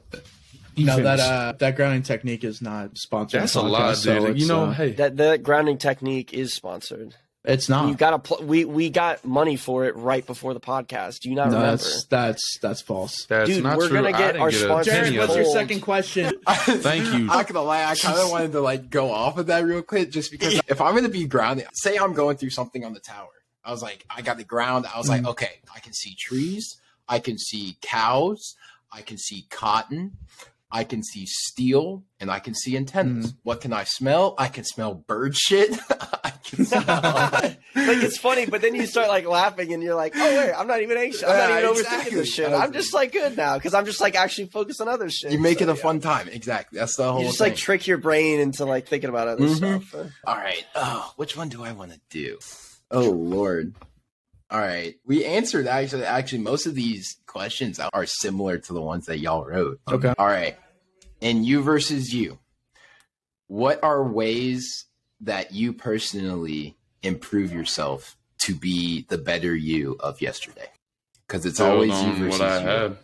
[0.76, 3.42] you No, that uh, that grounding technique is not sponsored.
[3.42, 4.40] that's a lot, podcast, so dude.
[4.40, 7.16] you know, uh, hey, That the grounding technique is sponsored.
[7.44, 7.90] It's not.
[7.90, 11.22] You got to pl- we we got money for it right before the podcast.
[11.22, 11.78] Do you not no, remember?
[11.78, 13.26] that's that's that's false.
[13.26, 13.98] that's Dude, not we're true.
[13.98, 16.34] gonna get our get sponsor- Jerrid, what's your second question?
[16.48, 17.14] Thank you.
[17.14, 19.82] I'm not gonna lie, I kind of wanted to like go off of that real
[19.82, 23.00] quick, just because if I'm gonna be grounded, say I'm going through something on the
[23.00, 23.30] tower,
[23.66, 24.86] I was like, I got the ground.
[24.94, 25.30] I was like, mm.
[25.30, 26.78] okay, I can see trees,
[27.10, 28.56] I can see cows,
[28.92, 30.12] I can see cotton,
[30.72, 33.34] I can see steel, and I can see antennas.
[33.44, 34.36] What can I smell?
[34.38, 35.78] I can smell bird shit.
[36.24, 36.84] I can smell.
[36.84, 40.68] like it's funny, but then you start like laughing and you're like, oh wait, I'm
[40.68, 41.24] not even anxious.
[41.24, 42.52] I'm not Yeah, even overthinking this shit.
[42.54, 45.32] I'm just like good now because I'm just like actually focused on other shit.
[45.32, 45.82] You make So, it a yeah.
[45.82, 46.30] fun time.
[46.30, 46.80] Exactly.
[46.80, 47.50] That's the whole You just thing.
[47.50, 49.56] like trick your brain into like thinking about other Mhm.
[49.84, 49.96] stuff.
[50.26, 50.64] All right.
[50.76, 52.38] Oh, which one do I want to do?
[52.92, 53.74] Oh Lord.
[54.52, 54.96] All right.
[55.06, 59.46] We answered actually actually most of these questions are similar to the ones that y'all
[59.46, 59.80] wrote.
[59.90, 60.14] Okay.
[60.18, 60.58] All right.
[61.22, 62.38] And you versus you.
[63.48, 64.86] What are ways
[65.22, 70.68] that you personally improve yourself to be the better you of yesterday?
[71.28, 72.68] Because it's build always you on versus what I you.
[72.68, 72.98] had.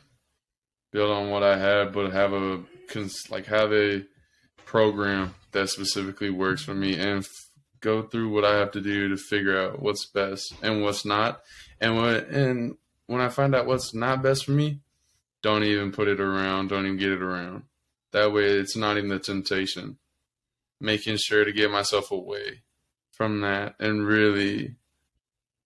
[0.91, 2.63] Build on what I had, but have a
[3.29, 4.03] like have a
[4.65, 7.46] program that specifically works for me, and f-
[7.79, 11.41] go through what I have to do to figure out what's best and what's not.
[11.79, 14.79] And when and when I find out what's not best for me,
[15.41, 16.69] don't even put it around.
[16.69, 17.63] Don't even get it around.
[18.11, 19.97] That way, it's not even the temptation.
[20.79, 22.61] Making sure to get myself away
[23.11, 24.75] from that and really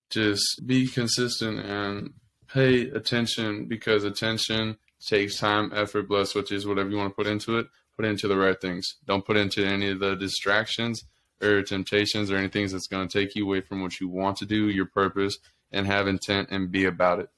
[0.09, 2.13] just be consistent and
[2.47, 7.27] pay attention because attention takes time, effort, blood, which is whatever you want to put
[7.27, 7.67] into it.
[7.97, 8.95] Put into the right things.
[9.05, 11.03] Don't put into any of the distractions
[11.41, 14.45] or temptations or anything that's going to take you away from what you want to
[14.45, 15.37] do, your purpose,
[15.71, 17.29] and have intent and be about it.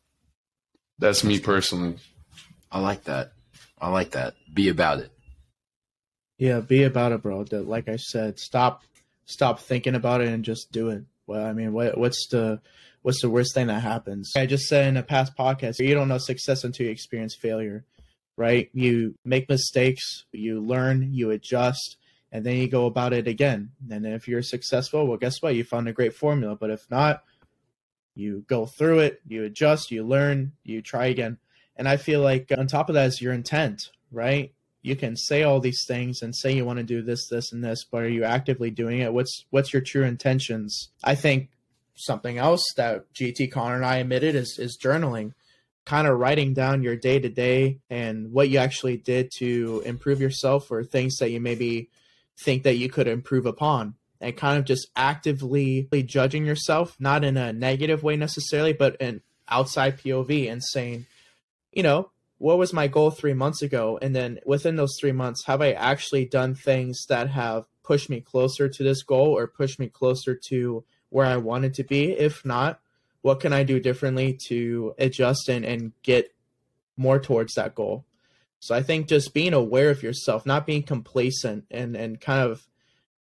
[1.00, 1.96] That's me personally.
[2.72, 3.34] I like that.
[3.80, 4.36] I like that.
[4.54, 5.12] Be about it.
[6.38, 7.44] Yeah, be about it, bro.
[7.46, 8.84] That- Like I said, stop,
[9.26, 11.04] stop thinking about it and just do it.
[11.28, 12.60] Well, I mean, what, what's the,
[13.02, 14.32] what's the worst thing that happens?
[14.36, 17.86] I just said in a past podcast, you don't know success until you experience failure,
[18.38, 18.70] right?
[18.74, 21.98] You make mistakes, you learn, you adjust,
[22.34, 23.70] and then you go about it again.
[23.92, 25.54] And if you're successful, well, guess what?
[25.54, 26.56] You found a great formula.
[26.56, 27.24] But if not,
[28.16, 31.38] you go through it, you adjust, you learn, you try again.
[31.78, 34.52] And I feel like uh, on top of that is your intent, right?
[34.82, 37.64] You can say all these things and say you want to do this, this, and
[37.64, 39.14] this, but are you actively doing it?
[39.14, 40.90] What's what's your true intentions?
[41.04, 41.50] I think
[41.96, 45.34] something else that GT Connor and I admitted is is journaling,
[45.86, 50.20] kind of writing down your day to day and what you actually did to improve
[50.20, 51.90] yourself or things that you maybe
[52.40, 57.38] think that you could improve upon and kind of just actively judging yourself, not in
[57.38, 61.06] a negative way necessarily, but an outside POV and saying,
[61.72, 64.00] you know, what was my goal three months ago?
[64.02, 68.22] And then within those three months, have I actually done things that have pushed me
[68.22, 72.12] closer to this goal or pushed me closer to where I wanted to be?
[72.12, 72.80] If not,
[73.22, 76.34] what can I do differently to adjust and, and get
[76.98, 78.06] more towards that goal?
[78.64, 82.66] So I think just being aware of yourself, not being complacent and, and kind of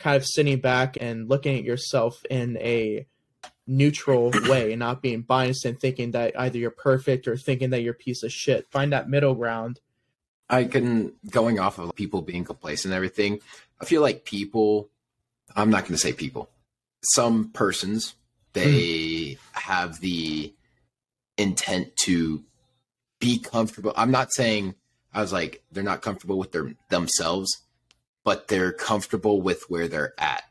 [0.01, 3.07] kind of sitting back and looking at yourself in a
[3.65, 7.83] neutral way and not being biased and thinking that either you're perfect or thinking that
[7.83, 8.69] you're a piece of shit.
[8.73, 9.79] Find that middle ground.
[10.51, 13.39] I can going off of people being complacent and everything.
[13.81, 14.91] I feel like people.
[15.55, 16.51] I'm not going to say people.
[17.15, 18.17] Some persons
[18.55, 19.59] they mm-hmm.
[19.71, 20.53] have the
[21.37, 22.43] intent to
[23.21, 23.93] be comfortable.
[23.97, 24.75] I'm not saying
[25.13, 27.63] I was like they're not comfortable with their themselves,
[28.25, 30.45] but they're comfortable with where they're at.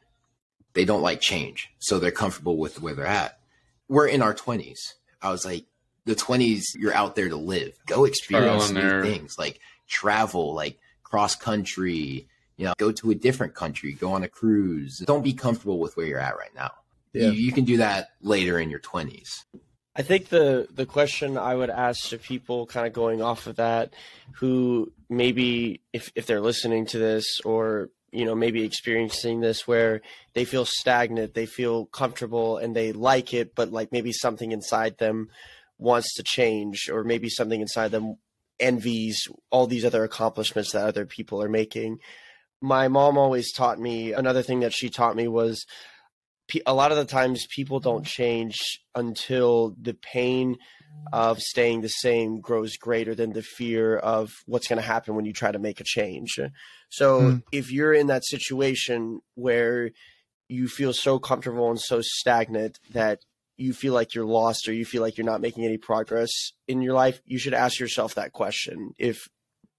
[0.73, 3.39] They don't like change, so they're comfortable with where they're at.
[3.87, 4.93] We're in our 20s.
[5.21, 5.65] I was like,
[6.05, 7.77] the 20s, you're out there to live.
[7.85, 9.03] Go experience new error.
[9.03, 12.27] things, like travel, like cross country.
[12.57, 15.03] You know, go to a different country, go on a cruise.
[15.05, 16.71] Don't be comfortable with where you're at right now.
[17.13, 17.29] Yeah.
[17.29, 19.45] You, you can do that later in your 20s.
[19.97, 23.55] I think the the question I would ask to people kind of going off of
[23.55, 23.93] that
[24.33, 30.01] who maybe if if they're listening to this or you know maybe experiencing this where
[30.35, 34.99] they feel stagnant, they feel comfortable and they like it but like maybe something inside
[34.99, 35.29] them
[35.79, 38.17] wants to change or maybe something inside them
[38.59, 41.97] envies all these other accomplishments that other people are making.
[42.61, 45.65] My mom always taught me another thing that she taught me was
[46.65, 48.55] a lot of the times people don't change
[48.95, 50.57] until the pain
[51.13, 55.25] of staying the same grows greater than the fear of what's going to happen when
[55.25, 56.39] you try to make a change.
[56.89, 57.37] So Hmm.
[57.51, 59.91] if you're in that situation where
[60.49, 63.19] you feel so comfortable and so stagnant that
[63.57, 66.29] you feel like you're lost or you feel like you're not making any progress
[66.67, 68.93] in your life, you should ask yourself that question.
[68.97, 69.27] If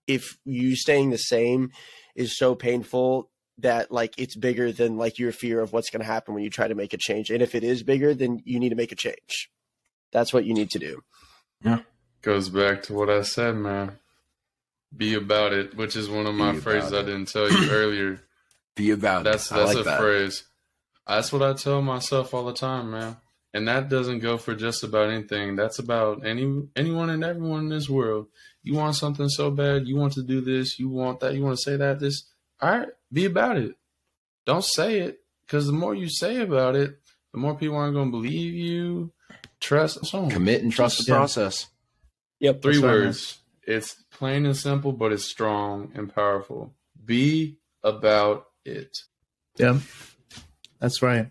[0.07, 1.71] if you staying the same
[2.17, 6.07] is so painful that like it's bigger than like your fear of what's going to
[6.07, 8.59] happen when you try to make a change and if it is bigger then you
[8.61, 9.51] need to make a change
[10.13, 11.03] that's what you need to do
[11.65, 11.81] Yeah.
[12.23, 13.99] Goes back to what I said, man.
[14.97, 18.21] Be about it, which is one of my phrases about I didn't tell you earlier.
[18.75, 19.31] Be about it.
[19.31, 20.01] That's I that's like a that.
[20.01, 20.45] phrase.
[21.07, 23.17] That's what I tell myself all the time, man.
[23.55, 25.57] And that doesn't go for just about anything.
[25.57, 28.27] That's about any anyone and everyone in this world.
[28.63, 31.57] You want something so bad, you want to do this, you want that, you want
[31.57, 32.25] to say that, this.
[32.61, 33.75] All right, be about it.
[34.47, 35.21] Don't say it.
[35.47, 36.99] because the more you say about it,
[37.33, 39.13] the more people aren't going to believe you.
[39.61, 40.05] Trust.
[40.07, 41.17] So Commit and trust the Yeah.
[41.17, 41.69] process.
[42.41, 42.61] Yep.
[42.63, 43.39] Three That's right, words.
[43.63, 46.75] It's plain and simple, but it's strong and powerful.
[47.05, 48.99] Be about it.
[49.57, 49.81] Yeah,
[50.79, 51.31] that's right.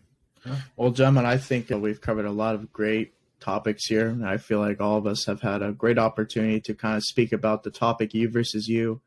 [0.76, 4.08] Well, gentlemen, I think that we've covered a lot of great topics here.
[4.08, 7.04] And I feel like all of us have had a great opportunity to kind of
[7.04, 9.02] speak about the topic you versus you.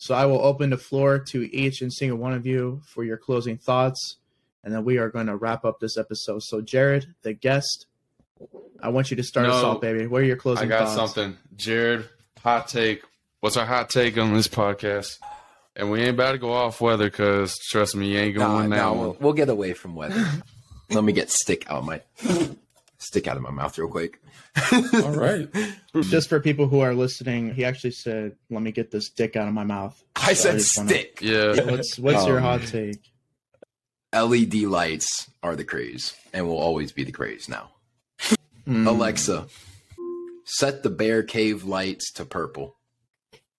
[0.00, 3.18] So I will open the floor to each and single one of you for your
[3.18, 4.16] closing thoughts.
[4.64, 6.42] And then we are going to wrap up this episode.
[6.42, 7.84] So, Jerrid, the guest,
[8.82, 10.06] I want you to start us off, baby.
[10.06, 10.94] What are your closing I got thoughts?
[11.14, 11.36] something.
[11.54, 12.08] Jerrid,
[12.42, 13.02] hot take.
[13.40, 15.18] What's our hot take on this podcast?
[15.76, 18.60] And we ain't about to go off weather because trust me, you ain't gonna No,
[18.60, 20.26] win that we'll, we'll get away from weather.
[20.88, 22.00] Let me get stick out my
[23.00, 24.20] stick out of my mouth real quick.
[24.94, 25.48] All right.
[26.02, 29.48] Just for people who are listening, he actually said, "Let me get this dick out
[29.48, 31.18] of my mouth." I So said just wanna- stick.
[31.22, 31.60] Yeah.
[31.70, 32.98] What's what's your Um, hot take?
[34.12, 37.70] LED lights are the craze and will always be the craze now.
[38.66, 38.86] Hmm.
[38.86, 39.46] Alexa,
[40.44, 42.76] set the bear cave lights to purple.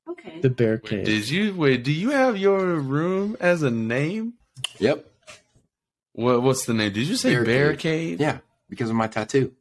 [0.09, 0.39] Okay.
[0.41, 1.05] the bear Wait, cave.
[1.05, 1.83] did you wait?
[1.85, 4.33] Do you have your room as a name?
[4.79, 5.07] Yep.
[6.13, 6.91] What What's the name?
[6.91, 7.79] Did you say Bear Bear, Cave.
[7.79, 8.21] Cave?
[8.21, 8.39] Yeah,
[8.71, 9.53] because of my tattoo.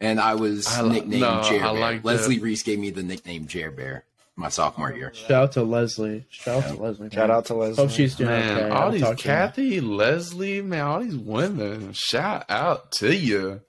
[0.00, 1.72] And I was I li- nicknamed no, Jer Bear.
[1.72, 2.08] like that.
[2.08, 4.04] Leslie Reese gave me the nickname Jer Bear
[4.34, 5.12] my sophomore year.
[5.14, 6.26] Shout out to Leslie.
[6.28, 7.10] Shout out to Leslie.
[7.10, 7.76] Shout out to Leslie.
[7.76, 8.68] Hope she's doing Man, okay.
[8.70, 9.34] all I'll these talk to her.
[9.46, 11.92] Kathy, Leslie, man, all these women.
[11.92, 13.62] Shout out to you.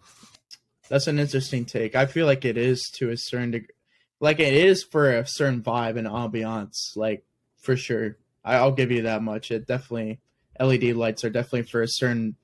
[0.89, 1.95] That's an interesting take.
[1.95, 3.69] I feel like it is to a certain degree.
[4.19, 6.95] Like it is for a certain vibe and ambiance.
[6.95, 7.23] Like
[7.61, 9.51] for sure, I, I'll give you that much.
[9.51, 10.19] It definitely
[10.59, 12.35] LED lights are definitely for a certain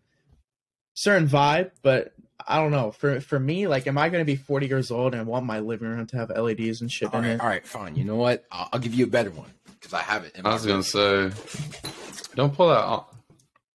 [0.94, 1.72] certain vibe.
[1.82, 2.14] But
[2.48, 2.92] I don't know.
[2.92, 5.60] For for me, like, am I going to be 40 years old and want my
[5.60, 7.42] living room to have LEDs and shit All in right, it?
[7.42, 7.96] all right, fine.
[7.96, 8.46] You know what?
[8.52, 10.36] I'll, I'll give you a better one because I have it.
[10.36, 11.32] In I my was gonna say,
[12.36, 13.10] don't pull out.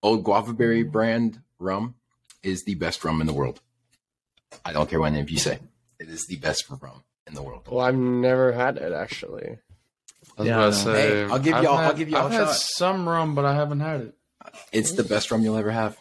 [0.03, 1.95] Old Guava Berry brand rum
[2.43, 3.59] is the best rum in the world.
[4.63, 5.59] I don't care what any of you say.
[5.99, 7.68] It is the best rum in the world.
[7.70, 9.57] Well, I've never had it actually.
[10.38, 10.84] I was Yeah, about I to know.
[10.84, 12.55] say, Hey, I'll give I've y'all- I'll give y'all I've a had shot.
[12.55, 14.15] some rum, but I haven't had it.
[14.72, 15.97] It's the best rum you'll ever have.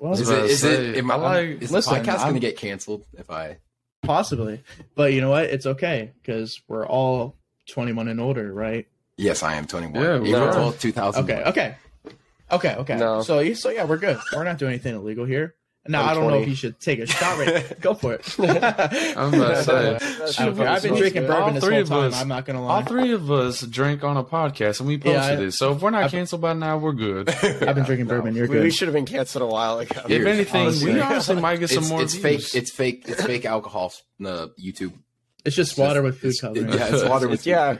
[0.00, 0.46] Well, Is about it?
[0.46, 0.96] to Is say, it?
[0.96, 3.58] Am I I, is Listen, the podcast going to get canceled if I?
[4.02, 4.62] possibly,
[4.94, 5.44] but you know what?
[5.44, 7.36] It's okay because we're all
[7.68, 8.86] 21 and older, right?
[9.16, 10.02] Yes, I am 21.
[10.02, 10.70] Yeah, April no.
[10.70, 11.24] 12th, 2000.
[11.24, 11.74] Okay, okay,
[12.50, 12.96] okay, okay.
[12.96, 13.20] No.
[13.22, 14.18] So, so yeah, we're good.
[14.34, 15.54] We're not doing anything illegal here.
[15.86, 17.54] Now, I'm I don't know if you should take a shot right.
[17.54, 17.76] Now.
[17.80, 18.34] Go for it.
[18.38, 19.96] I'm about to say,
[20.42, 20.68] I don't care.
[20.68, 22.04] I've been drinking bourbon this three whole of time.
[22.04, 22.76] us- I'm not gonna lie.
[22.76, 25.50] all three of us drink on a podcast and we Yeah, posted I- it.
[25.52, 27.28] So if we're not I've- canceled by now, we're good.
[27.42, 28.34] I've been drinking bourbon.
[28.34, 30.00] You're We, we should have been canceled a while ago.
[30.04, 30.94] if Years, anything, honestly.
[30.94, 32.02] we honestly might get some It's, more.
[32.02, 32.22] it's views.
[32.52, 32.62] fake.
[32.62, 33.04] It's fake.
[33.06, 33.92] It's fake alcohol.
[34.18, 34.92] No, YouTube.
[35.44, 36.68] It's just water with food It's- coloring.
[36.72, 37.76] yeah, it's water with It's, yeah,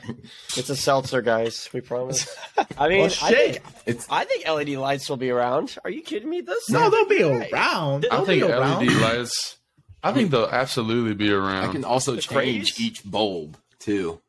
[0.56, 1.68] it's a seltzer, guys.
[1.72, 2.28] We promise.
[2.78, 5.76] I mean, Well, I think, It's I think LED lights will be around.
[5.84, 6.40] Are you kidding me?
[6.42, 8.06] This No, they'll be around.
[8.10, 8.86] I They'll think be around.
[8.86, 9.58] LED lights.
[10.02, 11.68] I think they'll absolutely be around.
[11.70, 12.80] I can also The change craze?
[12.80, 14.20] each bulb too.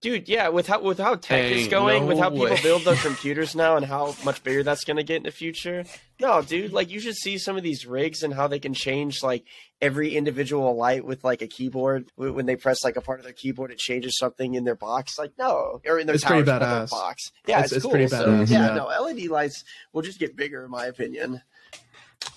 [0.00, 2.82] Dude, yeah, with how with how tech is Ain't going, with no how people build
[2.82, 5.84] their computers now, and how much bigger that's going to get in the future.
[6.20, 9.24] No, dude, like you should see some of these rigs and how they can change
[9.24, 9.44] like
[9.80, 12.12] every individual light with like a keyboard.
[12.14, 15.18] When they press like a part of their keyboard, it changes something in their box.
[15.18, 16.90] Like no, or in their It's pretty towers, not their badass.
[16.90, 17.32] box.
[17.48, 17.90] Yeah, It's- it's, it's cool.
[17.90, 18.74] pretty So, badass, yeah, yeah.
[18.74, 21.42] no, LED lights will just get bigger, in my opinion.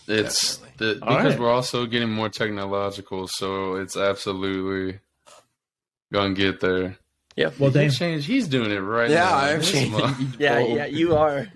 [0.07, 1.39] It's the, because right.
[1.39, 4.99] we're also getting more technological, so it's absolutely
[6.12, 6.97] gonna get there.
[7.36, 7.51] Yeah.
[7.59, 7.89] Well, He damn.
[7.91, 8.27] changed.
[8.27, 9.36] He's doing it right Yeah, now.
[9.38, 10.34] I'm This changing.
[10.39, 11.47] Yeah, yeah, you are.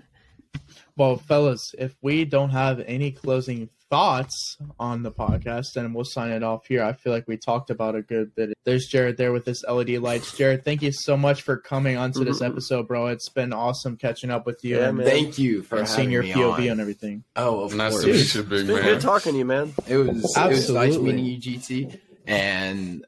[0.96, 6.32] Well, fellas, if we don't have any closing thoughts on the podcast, then we'll sign
[6.32, 6.82] it off here.
[6.82, 8.54] I feel like we talked about a good bit.
[8.64, 10.32] There's Jerrid there with his LED lights.
[10.32, 12.46] Jerrid, thank you so much for coming onto this Mhm.
[12.46, 13.08] episode, bro.
[13.08, 15.02] It's been awesome catching up with you Yeah, and.
[15.04, 16.68] Thank you for and having seeing your me POV on.
[16.72, 17.24] and everything.
[17.36, 18.04] Oh, of Nice course.
[18.04, 18.84] to meet you, big It's been man.
[18.84, 19.74] good talking to you, man.
[19.86, 21.94] It was it was nice meeting you, GT,
[22.26, 23.04] and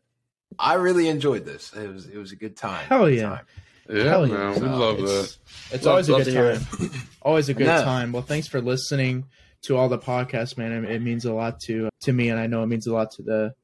[0.58, 1.72] I really enjoyed this.
[1.74, 2.84] It was it was a good time.
[2.86, 3.28] Hell yeah.
[3.28, 3.44] time.
[3.90, 4.34] Yeah, Hell yeah.
[4.34, 5.04] man, we So love that.
[5.24, 5.38] It's,
[5.72, 6.90] it's Love- always a good time.
[7.22, 7.82] always a good No.
[7.84, 8.12] time.
[8.12, 9.24] Well, thanks for listening
[9.62, 10.72] to all the podcasts, man.
[10.84, 13.10] It, it means a lot to to me, and I know it means a lot
[13.12, 13.54] to the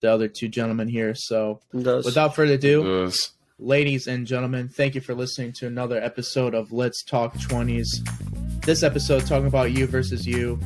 [0.00, 1.14] the other two gentlemen here.
[1.14, 3.10] So, without further ado,
[3.58, 8.64] ladies and gentlemen, thank you for listening to another episode of Let's Talk 20s.
[8.64, 10.58] This episode talking about you versus you.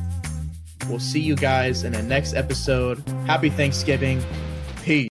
[0.89, 3.03] We'll see you guys in the next episode.
[3.27, 4.21] Happy Thanksgiving.
[4.83, 5.03] Peace.